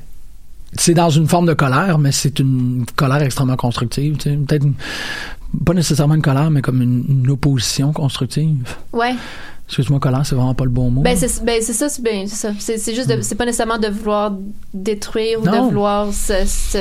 [0.78, 4.36] C'est dans une forme de colère, mais c'est une colère extrêmement constructive, tu sais.
[4.38, 4.66] Peut-être
[5.66, 8.76] pas nécessairement une colère, mais comme une, une opposition constructive.
[8.92, 9.16] Ouais.
[9.68, 11.02] Excuse-moi, colère, c'est vraiment pas le bon mot.
[11.02, 12.52] Ben c'est ben, c'est ça, c'est ben, c'est ça.
[12.60, 14.34] C'est c'est juste de- c'est pas nécessairement de vouloir
[14.74, 15.52] détruire ou Non.
[15.54, 16.78] de vouloir se, se-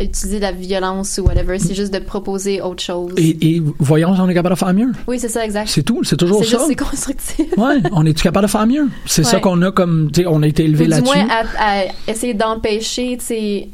[0.00, 3.12] utiliser la violence ou whatever, c'est juste de proposer autre chose.
[3.16, 4.92] et, et voyons si on est capable de faire mieux.
[5.06, 5.68] Oui, c'est ça exact.
[5.68, 6.58] C'est tout, c'est toujours ça.
[6.68, 7.46] c'est constructif.
[7.56, 8.88] Ouais, on est capable de faire mieux?
[9.06, 11.16] C'est ça qu'on a comme, tu sais, on a été élevé du là-dessus.
[11.16, 13.68] moins à, à essayer d'empêcher, tu sais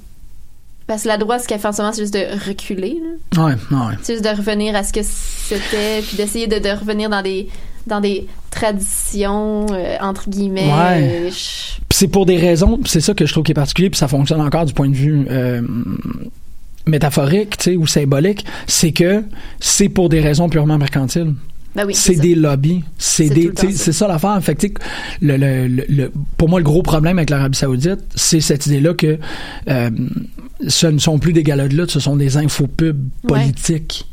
[0.87, 2.99] parce que la droite ce qu'elle fait en ce moment c'est juste de reculer
[3.35, 3.43] là.
[3.47, 3.95] Ouais, ouais.
[4.03, 7.49] C'est juste de revenir à ce que c'était puis d'essayer de, de revenir dans des
[7.87, 11.31] dans des traditions euh, entre guillemets Ouais.
[11.91, 14.41] c'est pour des raisons, c'est ça que je trouve qui est particulier, puis ça fonctionne
[14.41, 15.61] encore du point de vue euh,
[16.87, 19.23] métaphorique, tu sais, ou symbolique, c'est que
[19.61, 21.35] c'est pour des raisons purement mercantiles.
[21.75, 24.39] Ben oui, c'est des lobbies, c'est des, c'est ça l'affaire.
[24.41, 24.69] Fait que,
[25.21, 29.19] le, le, le, pour moi, le gros problème avec l'Arabie Saoudite, c'est cette idée-là que
[29.69, 29.91] euh,
[30.69, 33.29] ce ne sont plus des galas de lutte, ce sont des infopubs Ouais.
[33.47, 34.07] politiques.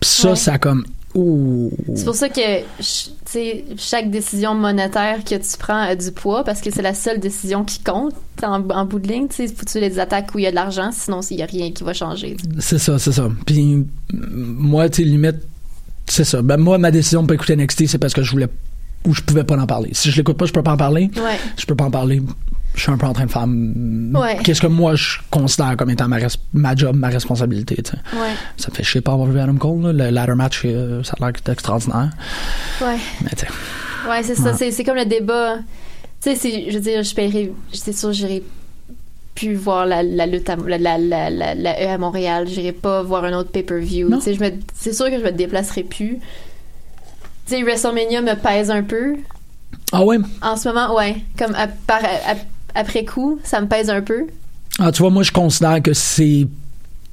[0.00, 0.36] Puis ça, Ouais.
[0.36, 0.84] ça a comme.
[1.14, 2.40] C'est pour ça que
[3.76, 7.64] chaque décision monétaire que tu prends a du poids parce que c'est la seule décision
[7.64, 9.28] qui compte en, en bout de ligne.
[9.30, 11.46] Faut que tu les attaques où il y a de l'argent, sinon il n'y a
[11.46, 12.36] rien qui va changer.
[12.58, 13.28] C'est ça, c'est ça.
[13.46, 15.36] Puis moi, tu limite,
[16.06, 16.42] c'est ça.
[16.42, 18.48] Ben, moi, ma décision de pas écouter NXT, c'est parce que je voulais
[19.06, 19.90] ou je pouvais pas en parler.
[19.92, 21.10] Si je l'écoute pas, je peux pas en parler.
[21.16, 21.38] Ouais.
[21.56, 22.20] Je peux pas en parler.
[22.74, 23.46] Je suis un peu en train de faire
[24.20, 24.38] Ouais.
[24.44, 27.76] qu'est-ce que moi je considère comme étant ma, job, ma responsabilité.
[28.12, 28.34] Ouais.
[28.56, 29.82] Ça me fait chier pas avoir vu Adam Cole.
[29.82, 29.92] là.
[29.92, 32.10] Le ladder match, euh, ça a l'air extraordinaire.
[32.80, 32.98] Ouais.
[33.22, 33.46] Mais tu
[34.08, 34.50] Ouais, c'est ça.
[34.50, 34.56] Ouais.
[34.56, 35.56] C'est, c'est comme le débat.
[36.22, 37.52] Tu sais, je veux dire, je paierai.
[37.72, 38.42] C'est sûr, j'irai
[39.34, 41.54] plus voir la, la lutte à, la, la, la,
[41.84, 42.46] E à Montréal.
[42.48, 44.08] J'irai pas voir un autre pay-per-view.
[44.20, 46.18] C'est sûr que je me déplacerai plus.
[47.46, 49.16] Tu sais, WrestleMania me pèse un peu.
[49.92, 50.18] Ah ouais?
[50.42, 51.16] En ce moment, ouais.
[51.38, 52.36] Comme à- par- à-
[52.78, 54.26] après coup, ça me pèse un peu.
[54.78, 56.46] Ah, tu vois, moi, je considère que c'est.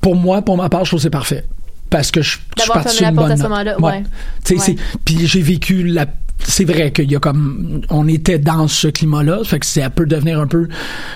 [0.02, 1.44] Pour moi, pour ma part, je trouve que c'est parfait.
[1.90, 4.04] Parce que je, je suis parti une bonne à ce moment-là, ouais.
[4.44, 4.78] Tu sais, Ouais.
[4.78, 6.06] c'est- Puis j'ai vécu la.
[6.44, 7.82] C'est vrai qu'il y a comme.
[7.90, 9.44] On était dans ce climat-là.
[9.46, 10.68] Fait que ça peut devenir un peu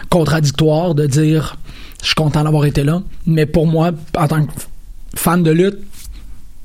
[0.10, 1.58] contradictoire de dire
[2.02, 3.02] je suis content d'avoir été là.
[3.26, 4.52] Mais pour moi, en tant que
[5.16, 5.80] fan de lutte,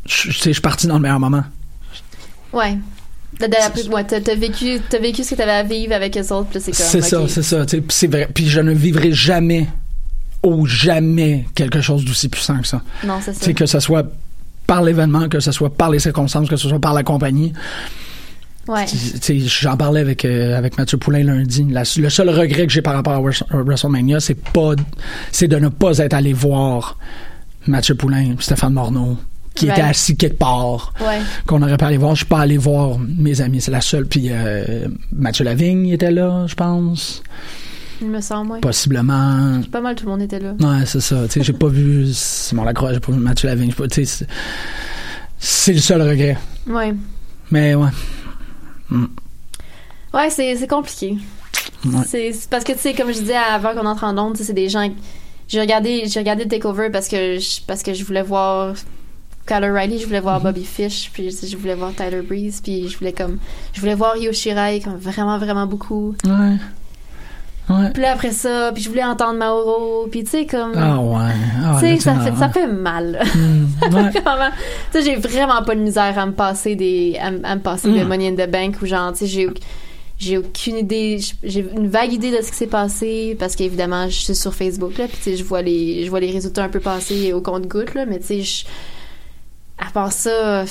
[0.07, 1.45] je je suis parti dans le meilleur moment.
[2.53, 2.79] Ouais.
[3.39, 6.87] T'as, ouais, vécu, vécu ce que t'avais à vivre avec eux autres, c'est comme.
[6.87, 7.65] C'est ça, c'est ça.
[7.89, 8.29] c'est vrai.
[8.33, 9.69] Puis je ne vivrai jamais,
[10.43, 12.83] ou jamais, quelque chose d'aussi puissant que ça.
[13.05, 13.53] Non, c'est ça.
[13.53, 14.07] que ce soit
[14.67, 17.53] par l'événement, que ce soit par les circonstances, que ce soit par la compagnie.
[18.67, 18.87] Ouais.
[19.47, 21.67] J'en parlais avec, euh, avec Mathieu Poulain lundi.
[21.71, 24.71] La- le seul regret que j'ai par rapport à à WrestleMania, c'est pas,
[25.33, 26.97] c'est de ne pas être allé voir
[27.67, 29.19] Mathieu Poulain, Stéphane Morneau,
[29.55, 29.79] qui Right.
[29.79, 31.21] était assis quelque part, Ouais.
[31.47, 32.13] qu'on aurait pu aller voir.
[32.15, 34.07] Je suis pas allé voir mes amis, c'est la seule.
[34.07, 37.23] Puis euh, Mathieu Lavigne était là, je pense.
[38.01, 38.61] Il me semble, ouais.
[38.61, 39.61] Possiblement.
[39.71, 40.55] Pas mal, tout le monde était là.
[40.61, 41.23] Ouais, c'est ça.
[41.27, 43.73] Tu sais, j'ai pas vu Simon Lacroix, j'ai pas vu Mathieu Lavigne.
[43.73, 44.27] tu sais,
[45.39, 46.37] c'est- le seul regret.
[46.67, 46.93] Ouais.
[47.51, 47.91] Mais ouais.
[48.91, 49.05] Mm.
[50.13, 51.17] Ouais, c'est, compliqué.
[51.85, 52.03] Ouais.
[52.07, 54.69] C'est, parce que, tu sais, comme je disais avant qu'on entre en onde, c'est des
[54.69, 54.89] gens.
[55.49, 58.75] J'ai regardé, j'ai regardé le Takeover parce que, je, parce que je voulais voir
[59.47, 60.43] Kyle O'Reilly, je voulais voir Mm-hmm.
[60.45, 63.39] Bobby Fish, puis je voulais voir Tyler Breeze, puis je voulais comme.
[63.73, 66.15] Je voulais voir Yoshirai comme vraiment, vraiment beaucoup.
[66.25, 66.57] Ouais.
[67.71, 67.91] Ouais.
[67.95, 70.73] Puis là, après ça, puis je voulais entendre Mauro, puis tu sais, comme.
[70.77, 71.33] Ah ouais.
[71.63, 73.21] Ah, tu sais, ça, fait, ça fait mal.
[73.35, 73.65] Mm,
[73.95, 74.11] ouais.
[74.13, 74.21] Tu
[74.93, 77.89] sais, j'ai vraiment pas de misère à me passer des, à, me- à me passer
[77.91, 78.09] de Mm.
[78.09, 79.49] Money in the Bank ou genre, tu sais, j'ai,
[80.19, 84.15] j'ai aucune idée, j'ai une vague idée de ce qui s'est passé parce qu'évidemment, je
[84.21, 86.69] suis sur Facebook, là, puis tu sais, je vois les, je vois les résultats un
[86.69, 88.65] peu passer au compte-goutte, là, mais tu sais, je-
[89.87, 90.65] à part ça,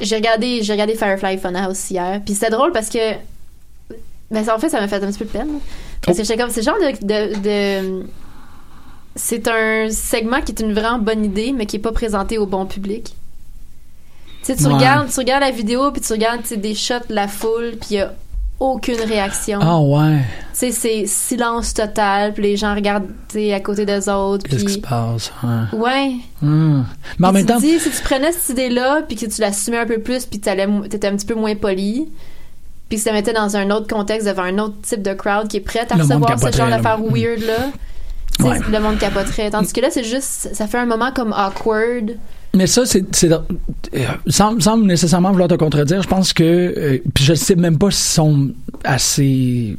[0.00, 3.14] j'ai regardé, j'ai regardé Firefly Funhouse hier, puis c'était drôle parce que,
[4.30, 5.58] ben, ça, en fait, ça m'a fait un petit peu de peine,
[6.02, 8.06] parce que j'étais comme, c'est genre de, de, de-
[9.16, 12.46] c'est un segment qui est une vraiment bonne idée, mais qui est pas présenté au
[12.46, 13.14] bon public.
[14.42, 14.74] Tu sais, tu Ouais.
[14.74, 17.96] regardes, tu regardes la vidéo, puis tu regardes des shots de la foule, puis il
[17.96, 18.14] y a
[18.60, 19.58] aucune réaction.
[19.62, 20.18] Ah ouais.
[20.52, 24.64] Tu sais, c'est silence total, puis les gens regardent tu à côté des autres, Qu'est-ce
[24.64, 25.32] qui se passe?
[25.42, 25.78] Ouais.
[25.78, 26.12] Ouais.
[26.42, 26.82] Mm.
[27.18, 27.56] Mais en même tu temps.
[27.58, 30.38] te dis, si tu prenais cette idée-là, puis que tu l'assumais un peu plus, puis
[30.38, 32.08] tu étais un petit peu moins poli,
[32.88, 35.56] puis que ça mettait dans un autre contexte devant un autre type de crowd qui
[35.56, 37.14] est prêt à Le recevoir ce genre d'affaires Mm.
[37.14, 37.68] weird-là,
[38.38, 38.58] tu Ouais.
[38.70, 39.50] le monde capoterait.
[39.50, 42.16] Tandis que là, c'est juste, ça fait un moment comme awkward.
[42.52, 43.38] Mais ça, c'est, c'est euh,
[44.26, 47.90] sans, sans nécessairement vouloir te contredire, je pense que, euh, puis je sais même pas
[47.92, 48.50] s'ils sont
[48.82, 49.76] assez,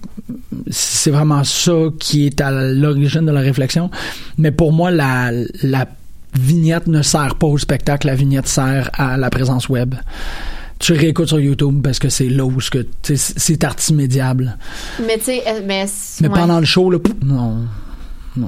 [0.67, 3.91] si c'est vraiment ça qui est à l'origine de la réflexion,
[4.37, 5.31] mais pour moi, la,
[5.63, 5.85] la
[6.39, 9.95] vignette ne sert pas au spectacle, la vignette sert à la présence web.
[10.79, 14.57] Tu réécoutes sur YouTube parce que c'est là où ce que, c'est artimédiable.
[15.05, 15.85] Mais tu sais, euh, mais...
[16.21, 16.33] Mais ouais.
[16.33, 17.65] pendant le show, là, non.
[18.37, 18.47] Non.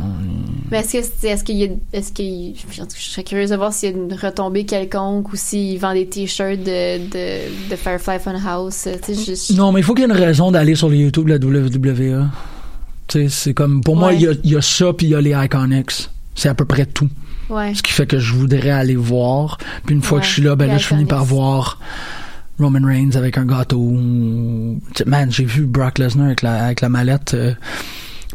[0.71, 3.73] Mais est-ce que est-ce qu'il y a est-ce qu'il je je serais curieuse de voir
[3.73, 8.19] s'il y a une retombée quelconque ou s'il vend des t-shirts de, de, de Firefly
[8.19, 8.87] Funhouse.
[9.09, 9.51] juste.
[9.51, 11.61] Non, mais il faut qu'il y ait une raison d'aller sur le YouTube de la
[11.61, 12.27] WWE.
[13.29, 15.31] C'est comme, pour moi, il y a, y a ça, puis il y a les
[15.31, 16.09] Iconics.
[16.35, 17.09] C'est à peu près tout.
[17.49, 17.75] Ouais.
[17.75, 19.57] Ce qui fait que je voudrais aller voir.
[19.85, 21.79] Puis une fois que je suis là, ben là, je finis par voir
[22.59, 23.91] Roman Reigns avec un gâteau.
[25.05, 27.53] Man, j'ai vu Brock Lesnar avec la, avec la mallette euh,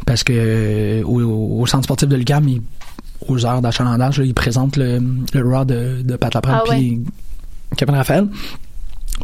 [0.09, 2.63] parce que euh, au, au centre sportif de l'UQAM, il-
[3.29, 5.03] aux heures d'achalandage, là, il présente le,
[5.35, 6.77] le Raw de, de Pat Laprade Ah ouais.
[6.79, 7.01] puis
[7.77, 8.27] Kevin Raphaël.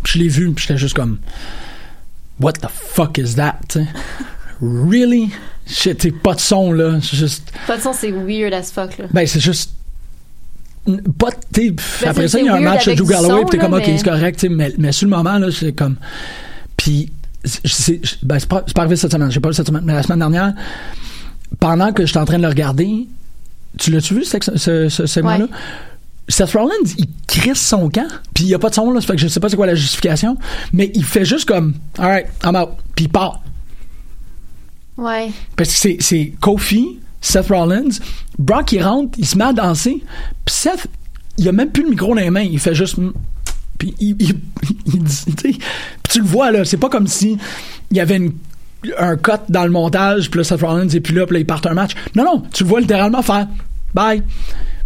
[0.02, 1.18] Puis je l'ai vu, puis j'étais juste comme
[2.38, 3.60] What the fuck is that?
[4.60, 5.30] really?
[5.66, 6.98] Shit, t'sais, pas de son là.
[7.00, 7.46] Juste.
[7.46, 9.06] De toute façon, c'est weird as fuck, là.
[9.12, 9.72] Ben, c'est juste.
[11.18, 11.74] Pas, Ben,
[12.06, 13.84] après ça, il y a un match de avec Drew Galloway, son, t'es comme, ok,
[13.86, 15.96] mais- c'est correct, mais, mais sur le moment, là, c'est comme.
[16.76, 17.10] Puis,
[17.44, 20.18] c'est- ben, pas, pas arrivé cette semaine, j'ai pas lu cette semaine, mais la semaine
[20.20, 20.54] dernière,
[21.60, 23.06] pendant que j'étais en train de le regarder,
[23.78, 25.44] tu l'as-tu vu, ce, ce, ce segment-là?
[25.44, 25.50] Ouais.
[26.28, 29.08] Seth Rollins, il crisse son camp, puis il y a pas de son, là, ça
[29.08, 30.38] fait que je sais pas c'est quoi la justification,
[30.72, 33.42] mais il fait juste comme, alright, I'm out, puis il part.
[34.96, 35.30] Ouais.
[35.56, 37.88] Parce que c'est, Kofi, Seth Rollins,
[38.38, 40.02] Brock il rentre, il se met à danser,
[40.44, 40.86] puis Seth,
[41.36, 43.12] il a même plus le micro dans les mains, il fait juste mm,
[43.78, 44.34] puis il, il,
[44.86, 45.58] il dit, puis
[46.08, 47.36] tu le vois là, c'est pas comme si
[47.90, 48.32] il y avait une-
[48.98, 51.46] un cut dans le montage, puis là Seth Rollins et puis là, puis là il
[51.46, 51.92] part un match.
[52.14, 53.48] Non non, tu le vois littéralement faire
[53.94, 54.22] bye,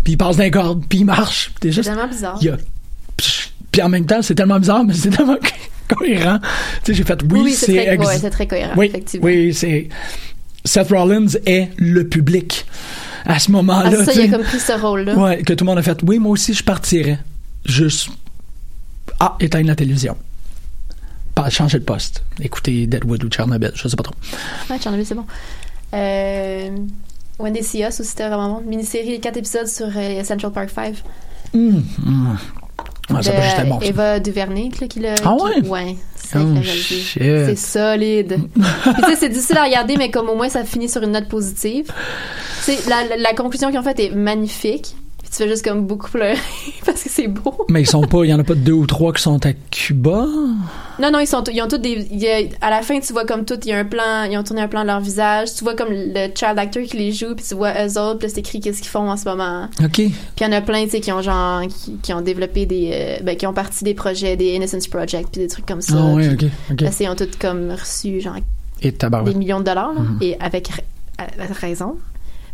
[0.05, 1.53] puis il passe d'un corde, puis il marche.
[1.61, 2.37] C'est tellement bizarre.
[2.37, 2.57] a-
[3.73, 5.37] puis en même temps, c'est tellement bizarre, mais c'est tellement
[5.89, 6.39] cohérent.
[6.85, 9.27] Tu sais, j'ai fait oui, c'est très- ex- ouais, c'est très cohérent, Oui, effectivement.
[9.27, 9.89] oui, c'est
[10.65, 12.67] Seth Rollins est le public
[13.25, 13.91] à ce moment-là.
[14.01, 15.17] Ah, ça, il a comme pris ce rôle-là.
[15.17, 15.99] Ouais, que tout le monde a fait.
[16.03, 17.19] Oui, moi aussi, je partirais.
[17.67, 18.09] Juste.
[19.21, 20.17] Ah, éteindre la télévision.
[21.35, 22.23] Pas changer de poste.
[22.41, 24.15] Écouter Deadwood ou Chernobyl, je sais pas trop.
[24.71, 25.25] Ouais, Tchernobyl, c'est bon.
[25.95, 26.71] Euh,
[27.39, 28.69] Wendy Sios aussi, c'était vraiment bon.
[28.69, 30.95] Mini-série, 4 épisodes sur euh, Central Park 5.
[31.55, 32.37] Hum, hum.
[33.11, 33.81] Ouais, ça peut bon.
[33.81, 33.87] ça.
[33.87, 35.15] Eva Duvernay, là, qui l'a.
[35.25, 35.69] Ah qui- ouais?
[35.69, 35.97] Ouais.
[36.17, 38.39] C'est Oh, solide.
[38.85, 41.27] Tu sais, c'est difficile à regarder, mais comme au moins ça finit sur une note
[41.29, 41.87] positive.
[42.67, 44.95] Tu sais, la, la, la conclusion qu'ils ont faite est magnifique.
[45.29, 46.39] Puis tu fais juste comme beaucoup pleurer
[46.87, 47.67] parce que c'est beau.
[47.69, 49.53] Mais ils sont pas, il y en a pas deux ou trois qui sont à
[49.71, 50.25] Cuba?
[51.01, 53.13] Non, non, ils sont, ils ont tous des, il y a- à la fin, tu
[53.13, 55.01] vois comme tout, il y a un plan, ils ont tourné un plan de leur
[55.01, 58.19] visage, tu vois comme le child actor qui les joue, puis tu vois eux autres,
[58.21, 59.69] puis c'est écrit qu'est-ce qu'ils font en ce moment.
[59.85, 59.91] OK.
[59.93, 62.65] Puis il y en a plein, tu sais, qui ont genre, qui, qui ont développé
[62.65, 65.83] des, euh, ben, qui ont parti des projets, des Innocence Project, puis des trucs comme
[65.83, 65.95] ça.
[65.99, 66.89] Ah ouais, Puis ok, ok.
[66.91, 68.37] c'est- ils ont tous comme reçu, genre,
[68.81, 70.19] Et des millions de dollars, là, Mhm.
[70.23, 70.71] et avec,
[71.19, 71.97] avec raison.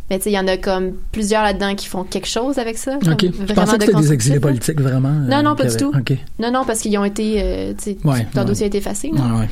[0.09, 2.77] Mais tu sais, il y en a comme plusieurs là-dedans qui font quelque chose avec
[2.77, 2.97] ça.
[2.97, 3.25] OK.
[3.47, 4.41] Je pensais que c'était des exilés là.
[4.41, 5.09] politiques, vraiment.
[5.09, 5.91] Non, euh, non, pas qu'il y du tout.
[6.39, 8.49] Non, non, parce qu'ils ont été, euh, tu sais, Ouais, leur ouais.
[8.49, 9.09] dossier a été effacé.
[9.13, 9.21] là.
[9.23, 9.49] Ah ouais.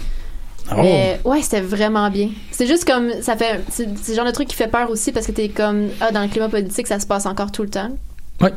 [0.71, 0.75] Oh.
[0.81, 2.29] Mais ouais, c'était vraiment bien.
[2.51, 5.11] C'est juste comme ça fait c'est c'est le genre de truc qui fait peur aussi
[5.11, 7.69] parce que t'es comme ah dans le climat politique ça se passe encore tout le
[7.69, 7.89] temps.
[8.39, 8.53] Ouais.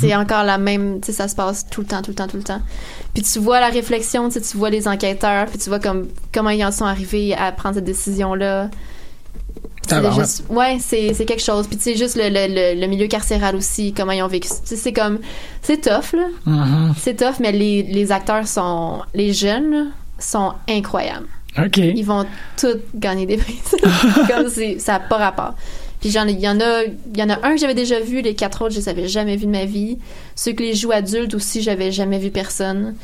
[0.00, 2.26] C'est encore la même, tu sais, ça se passe tout le temps, tout le temps,
[2.26, 2.62] tout le temps.
[3.12, 6.64] Puis tu vois la réflexion, tu vois les enquêteurs, puis tu vois comme comment ils
[6.64, 8.70] en sont arrivés à prendre cette décision-là.
[9.88, 11.66] C'est juste- ouais, c'est c'est quelque chose.
[11.66, 14.48] Puis tu sais, juste le, le, le, milieu carcéral aussi, comment ils ont vécu.
[14.64, 15.18] C'est comme,
[15.62, 16.26] c'est tough, là.
[16.46, 16.94] Mhm.
[16.98, 21.26] C'est tough, mais les, les acteurs sont, les jeunes, sont incroyables.
[21.58, 21.76] OK.
[21.78, 22.26] Ils vont
[22.58, 23.58] tous gagner des prix.
[24.28, 25.54] Comme ça n'a pas rapport.
[26.00, 26.28] Puis il y en
[26.60, 28.88] a, il y en a un que j'avais déjà vu, les quatre autres, je les
[28.88, 29.98] avais jamais vus de ma vie.
[30.34, 32.94] Ceux que les jouent adultes aussi, j'avais jamais vu personne.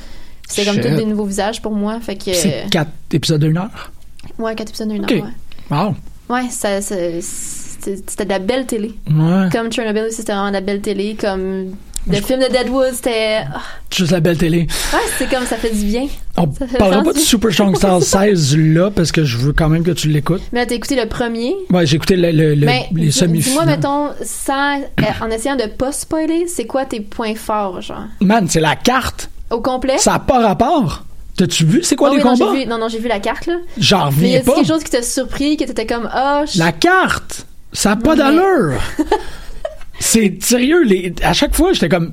[0.48, 2.00] C'est comme tous des nouveaux visages pour moi.
[2.00, 3.92] Fait que, C'est quatre épisodes d'une heure?
[4.38, 5.30] ouais, quatre épisodes d'une heure, ouais.
[5.70, 5.94] Wow.
[6.30, 8.94] Ouais, ça, ça- c'était, de la belle télé.
[9.10, 9.48] Ouais.
[9.52, 11.16] Comme Chernobyl aussi, c'était vraiment de la belle télé.
[11.20, 11.74] Comme
[12.06, 13.60] le film de Deadwood, c'était, ah,
[13.94, 14.60] Juste la belle télé.
[14.60, 16.06] ouais, c'est comme ça fait du bien.
[16.36, 19.68] On parlera pas de du- Super Strong Style 16 là parce que je veux quand
[19.68, 20.42] même que tu l'écoutes.
[20.52, 21.54] Mais t'as écouté le premier?
[21.70, 23.42] Ouais, j'ai écouté le, le- le- Mais les semi-finales.
[23.42, 28.04] Dis-moi, mettons, sans, euh, en essayant de pas spoiler, c'est quoi tes points forts, genre?
[28.20, 29.28] Man, c'est la carte.
[29.50, 29.98] Au complet?
[29.98, 31.04] Ça n'a pas rapport.
[31.40, 31.82] T'as-tu vu?
[31.82, 32.52] C'est quoi Ah les oui, combats?
[32.52, 33.54] vu, non, non, j'ai vu la carte, là.
[33.78, 34.56] J'en reviens pas.
[34.56, 36.06] quelque chose qui t'a surpris, que t'étais comme,
[36.52, 37.46] je- La carte!
[37.72, 38.74] Ça n'a pas mais- d'allure!
[39.98, 42.12] c'est sérieux, les, à chaque fois, j'étais comme.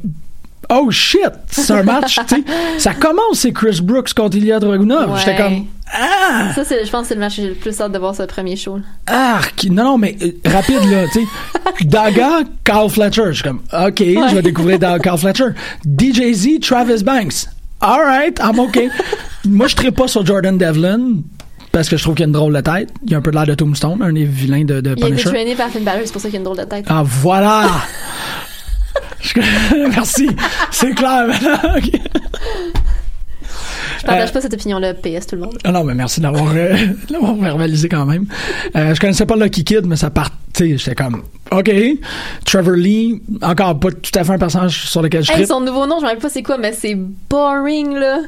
[0.69, 1.19] Oh shit!
[1.49, 2.43] C'est un match, tu sais.
[2.77, 5.11] Ça commence, c'est Chris Brooks contre Ilya Dragunov.
[5.11, 5.19] Ouais.
[5.19, 5.65] J'étais comme.
[5.93, 6.51] Ah!
[6.55, 8.15] Ça, c'est, je pense que c'est le match que j'ai le plus hâte de voir,
[8.15, 8.79] ce premier show.
[9.07, 9.65] Arc!
[9.69, 11.25] Non, non, mais euh, rapide, là, tu sais.
[11.85, 13.23] Daga, Carl Fletcher.
[13.27, 15.49] Je suis comme, OK, je vais découvrir Da- Carl Fletcher.
[15.85, 17.47] DJZ, Travis Banks.
[17.81, 18.79] All right, I'm OK.
[19.45, 21.21] Moi, je ne pas sur Jordan Devlin
[21.71, 22.89] parce que je trouve qu'il a une drôle de tête.
[23.05, 25.07] Il a un peu de l'air de Tombstone, un des vilains de, de Il a
[25.07, 25.29] été Punisher.
[25.29, 26.85] traîné par Finn Balor, c'est pour ça qu'il a une drôle de tête.
[26.89, 27.67] Ah, voilà!
[29.89, 30.29] Merci.
[30.71, 31.77] C'est clair maintenant.
[31.77, 31.91] OK.
[31.93, 31.99] Je
[34.07, 35.57] partage Euh, pas cette opinion-là, PS tout le monde.
[35.63, 36.73] Ah non, mais merci d'avoir euh,
[37.07, 38.25] de l'avoir verbalisé quand même.
[38.75, 40.31] Euh, je connaissais pas Lucky Kid, mais ça part.
[40.53, 41.71] Sais, j'étais comme, OK.
[42.45, 45.47] Trevor Lee, encore pas tout à fait un personnage sur lequel je Hey, tripe.
[45.47, 46.95] son nouveau nom, je me rappelle pas c'est quoi, mais c'est
[47.29, 48.21] boring, là.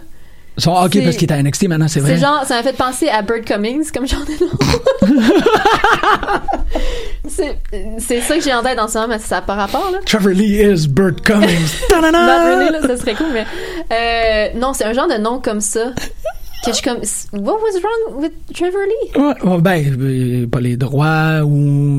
[0.60, 2.16] Son, OK, c'est- parce qu'il est à NXT maintenant, c'est vrai.
[2.16, 4.52] C'est genre, ça m'a fait penser à Bird Cummings, comme genre de nom.
[7.28, 10.00] c'est, ça que j'ai en tête en ce moment, mais ça n'a pas rapport, là.
[10.06, 11.74] Trevor Lee is Burt Cummings.
[11.94, 13.46] Rooney, là, ça serait cool, mais.
[13.92, 15.92] Euh, non, c'est un genre de nom comme ça.
[16.66, 16.98] Que je suis comme.
[17.34, 19.22] What was wrong with Trevor Lee?
[19.22, 21.50] Ouais, ben, euh, pas les droits ou.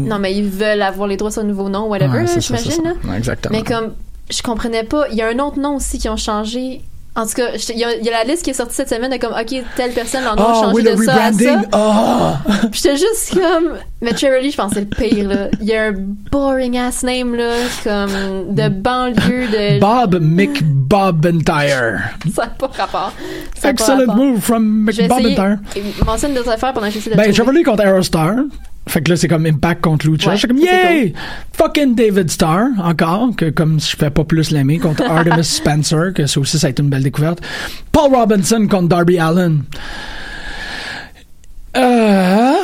[0.06, 2.92] Non, mais ils veulent avoir les droits sur un nouveau nom, whatever, Ouais, j'imagine, là.
[3.08, 3.56] Ouais, exactement.
[3.56, 3.94] Mais comme,
[4.30, 5.06] je comprenais pas.
[5.10, 6.82] Il y a un autre nom aussi qui ont changé.
[7.20, 8.88] En tout cas, il y, a- il y a la liste qui est sortie cette
[8.88, 11.24] semaine de comme, OK, telle personne, leur nom a Ah, changé oui, le de ça
[11.24, 12.40] à ça.
[12.70, 13.74] Puis j'étais juste comme.
[14.02, 15.48] Mais Lee, je pense c'est le pire, là.
[15.60, 17.52] Il y a un boring ass name, là,
[17.84, 19.78] comme de banlieue, de.
[19.80, 22.00] Bob McBobentire.
[22.34, 23.12] Ça n'a pas rapport.
[23.58, 24.16] A pas Excellent rapport.
[24.16, 25.28] move from Je vais essayer.
[25.36, 25.58] McBobentire.
[26.06, 28.34] Mentionne d'autres affaires pendant que j'essaie de Ben, Lee contre Aerostar.
[28.90, 30.30] Fait que là, c'est comme Impact contre Lucha.
[30.30, 31.14] Ouais, Je suis comme, yay!
[31.52, 36.26] Fucking David Starr, encore, que comme je fais pas plus l'aimer, contre Artemis Spencer, que
[36.26, 37.40] ça aussi, ça a été une belle découverte.
[37.92, 39.62] Paul Robinson contre Darby Allen.
[41.76, 42.54] Euh,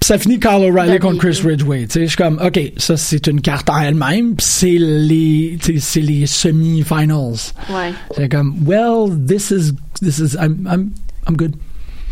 [0.00, 1.40] pis ça finit Kyle O'Reilly contre Chris.
[1.44, 1.86] Ridgway.
[1.94, 6.26] Je suis comme, OK, ça, c'est une carte en elle-même, pis c'est les, c'est les
[6.26, 7.52] semi-finals.
[7.70, 7.92] Ouais.
[8.16, 10.90] C'est comme, well, this is, this is, I'm, I'm,
[11.28, 11.54] I'm good.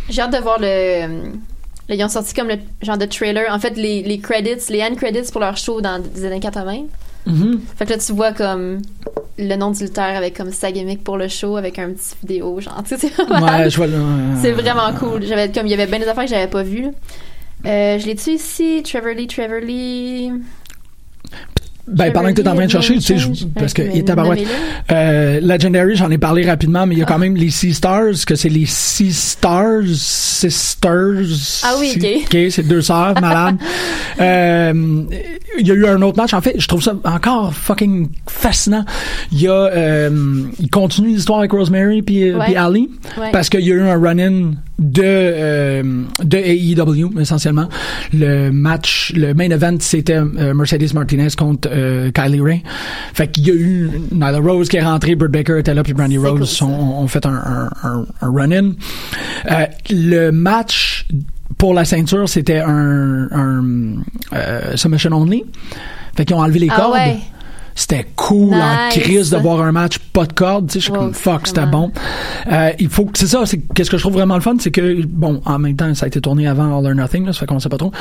[0.08, 1.32] J'ai hâte de voir le.
[1.88, 3.46] Là, ils ont sorti comme le genre de trailer.
[3.52, 6.84] En fait, les, les credits, les end credits pour leur show dans les années 80.
[7.26, 7.60] Mhm.
[7.76, 8.80] Fait que là, tu vois comme
[9.38, 12.60] le nom du lutteur avec comme sa gimmick pour le show avec un petit vidéo,
[12.60, 14.02] genre, tu sais, c'est vraiment, Ouais, je vois le-
[14.40, 15.22] c'est vraiment cool.
[15.24, 16.88] J'avais comme, il y avait bien des affaires que j'avais pas vues.
[17.66, 18.82] Euh, je l'ai-tu ici?
[18.84, 20.30] Trevor Lee, Trevor Lee.
[21.88, 23.98] Ben, pendant que tu es en train de chercher, tu sais, je- parce que il
[23.98, 24.40] est tabarouette.
[24.90, 28.24] Euh, Legendary, j'en ai parlé rapidement, mais il y a quand même les Sea Stars,
[28.26, 31.62] que c'est les Sea Stars, Sisters.
[31.64, 32.06] Ah oui, ok.
[32.24, 33.56] Ok, c'est deux sœurs malades.
[34.20, 35.02] Euh,
[35.58, 36.34] il y a eu un autre match.
[36.34, 38.84] En fait, je trouve ça encore fucking fascinant.
[39.32, 42.46] Il y a, euh, il continue l'histoire avec Rosemary puis euh, Ouais.
[42.46, 43.30] puis Ali, Ouais.
[43.32, 47.68] parce qu'il y a eu un run-in de euh, de AEW essentiellement.
[48.12, 52.62] Le match le main event c'était euh, Mercedes Martinez contre euh, Kylie Ray.
[53.14, 55.94] Fait qu'il y a eu Nyla Rose qui est rentrée Britt Baker était là puis
[55.94, 58.72] Brandy Rose ont, ont fait un, un, un, un run-in.
[59.50, 61.06] Euh, le match
[61.56, 63.94] pour la ceinture c'était un, un
[64.34, 65.44] euh, submission only.
[66.16, 66.94] Fait qu'ils ont enlevé les Ah cordes.
[66.94, 67.16] ouais.
[67.76, 70.92] C'était cool en crise de voir un match pas de cordes tu sais je suis
[70.92, 71.92] Wow, comme fuck c'était bon.
[72.50, 74.70] Euh, il faut que c'est ça c'est qu'est-ce que je trouve vraiment le fun c'est
[74.70, 77.40] que bon en même temps ça a été tourné avant All or Nothing là, ça
[77.40, 77.92] fait qu'on sait pas trop.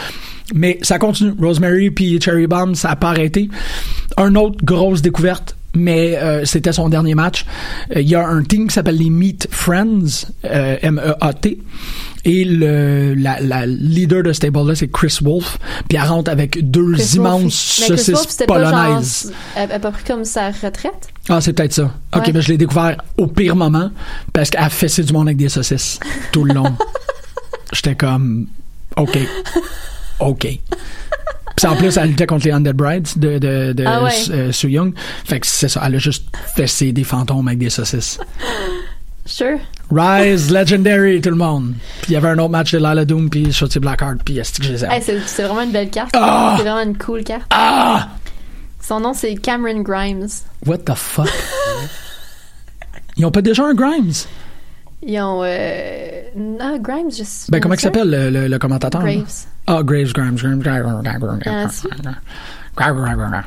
[0.53, 1.33] Mais ça continue.
[1.39, 3.49] Rosemary puis Cherry Bomb ça a pas arrêté.
[4.17, 7.45] Un autre grosse découverte mais euh, c'était son dernier match.
[7.95, 11.59] Euh, Il y a un team qui s'appelle les Meat Friends, euh, M-E-A-T,
[12.27, 16.69] et le, la, la leader de ce stable-là, c'est Chris Wolf, puis elle rentre avec
[16.71, 19.33] deux Chris immenses Wolf, mais Chris saucisses Wolf, c'était pas genre, polonaises.
[19.55, 21.09] elle a pas pris comme sa retraite?
[21.29, 21.91] Ah, c'est peut-être ça.
[22.15, 23.91] OK, ben je l'ai découvert au pire moment
[24.33, 25.99] parce qu'elle fessait du monde avec des saucisses
[26.31, 26.75] tout le long.
[27.73, 28.47] J'étais comme
[28.97, 29.17] OK.
[30.19, 30.59] OK.
[31.55, 34.11] Puis en plus, elle luttait contre les Undead Brides de, de, de Ah ouais.
[34.31, 34.93] euh, Sue Young.
[35.23, 35.81] Fait que c'est ça.
[35.85, 36.25] Elle a juste
[36.55, 38.19] fessé des fantômes avec des saucisses.
[39.25, 39.57] Sure.
[39.91, 41.73] Rise Legendary, tout le monde.
[42.01, 44.59] Puis il y avait un autre match de Lila Doom puis Shotzi Blackheart puis est-ce
[44.59, 44.91] que je les aime?
[44.91, 46.11] Hey, c'est vraiment une belle carte.
[46.15, 46.55] Ah!
[46.57, 47.45] C'est vraiment une cool carte.
[47.51, 48.09] Ah!
[48.81, 50.27] Son nom, c'est Cameron Grimes.
[50.65, 51.29] What the fuck?
[53.17, 54.11] Ils ont pas déjà un Grimes?
[55.01, 55.41] Ils ont.
[55.43, 56.21] Euh...
[56.59, 59.01] Ah, Grimes, je Ben, comment il s'appelle le, le, le commentateur?
[59.01, 59.45] Graves.
[59.67, 61.71] Ah, Graves, Grimes, Grimes, Grimes, Grimes, Grimes,
[62.77, 63.43] Ah.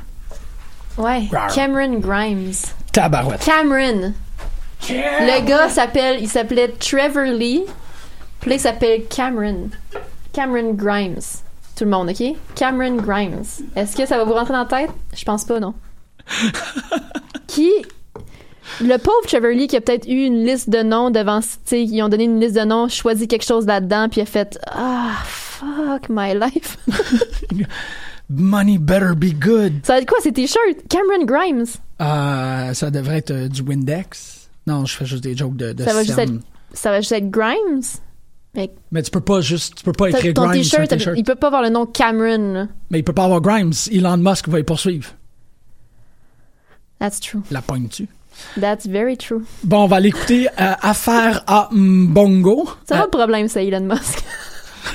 [0.96, 2.52] Ouais, Cameron Grimes.
[2.92, 3.44] Tabarouette.
[3.44, 4.12] Cameron.
[4.88, 7.62] Le gars s'appelle, il s'appelait Trevor Lee.
[8.40, 9.70] Puis il s'appelle Cameron.
[10.32, 11.20] Cameron Grimes.
[11.76, 12.34] Tout le monde, ok?
[12.54, 13.42] Cameron Grimes.
[13.76, 14.90] Est-ce que ça va vous rentrer dans la tête?
[15.16, 15.74] Je pense pas, non.
[17.46, 17.70] qui.
[18.80, 21.40] Le pauvre Trevor Lee qui a peut-être eu une liste de noms devant.
[21.40, 24.22] Tu sais, ils ont donné une liste de noms, choisi quelque chose là-dedans, puis il
[24.22, 26.76] a fait Ah, fuck my life.
[28.30, 29.80] Money better be good.
[29.84, 30.86] ça va être quoi ces t-shirts?
[30.90, 31.64] Cameron Grimes.
[32.00, 34.48] Euh, ça devrait être euh, du Windex.
[34.66, 36.32] Non, je fais juste des jokes de, de Ça va, juste être,
[36.74, 37.80] ça va juste être Grimes?
[38.54, 41.16] Mais Mais tu peux pas juste, tu peux pas écrire ton Grimes sur un t-shirt,
[41.16, 42.52] il peut pas avoir le nom Cameron.
[42.52, 42.66] là.
[42.90, 43.72] Mais il peut pas avoir Grimes.
[43.90, 45.08] Elon Musk va y poursuivre.
[46.98, 47.40] That's true.
[47.50, 48.08] La pogne-tu?
[48.60, 49.44] That's very true.
[49.64, 50.48] Bon, on va l'écouter.
[50.60, 52.68] Euh, Affaire à Mbongo.
[52.86, 54.24] C'est pas le problème, ça, Elon Musk.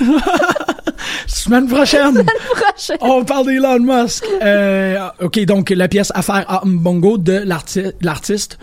[1.26, 2.24] Semaine prochaine.
[2.24, 2.96] prochaine.
[3.00, 4.24] On parle d'Elon Musk.
[4.42, 8.58] Euh, OK, donc la pièce Affaire à Mbongo de l'arti- l'artiste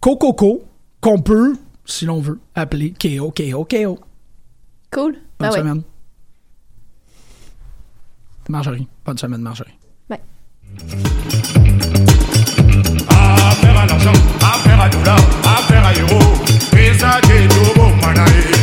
[0.00, 0.62] Kokoko,
[1.00, 1.54] qu'on peut,
[1.84, 3.30] si l'on veut, appeler K.O.
[3.30, 3.64] K.O.
[3.64, 3.98] K.O.
[4.90, 5.12] Cool.
[5.12, 5.58] Bonne Ben ouais.
[5.58, 5.82] semaine.
[8.48, 8.88] Marjorie.
[9.04, 9.78] Bonne semaine, Marjorie.
[10.08, 10.20] Bye.
[13.80, 16.34] À l'argent, affaire à dollars, affaire à euros.
[16.76, 18.57] Et ça, j'ai tout bon, manaï.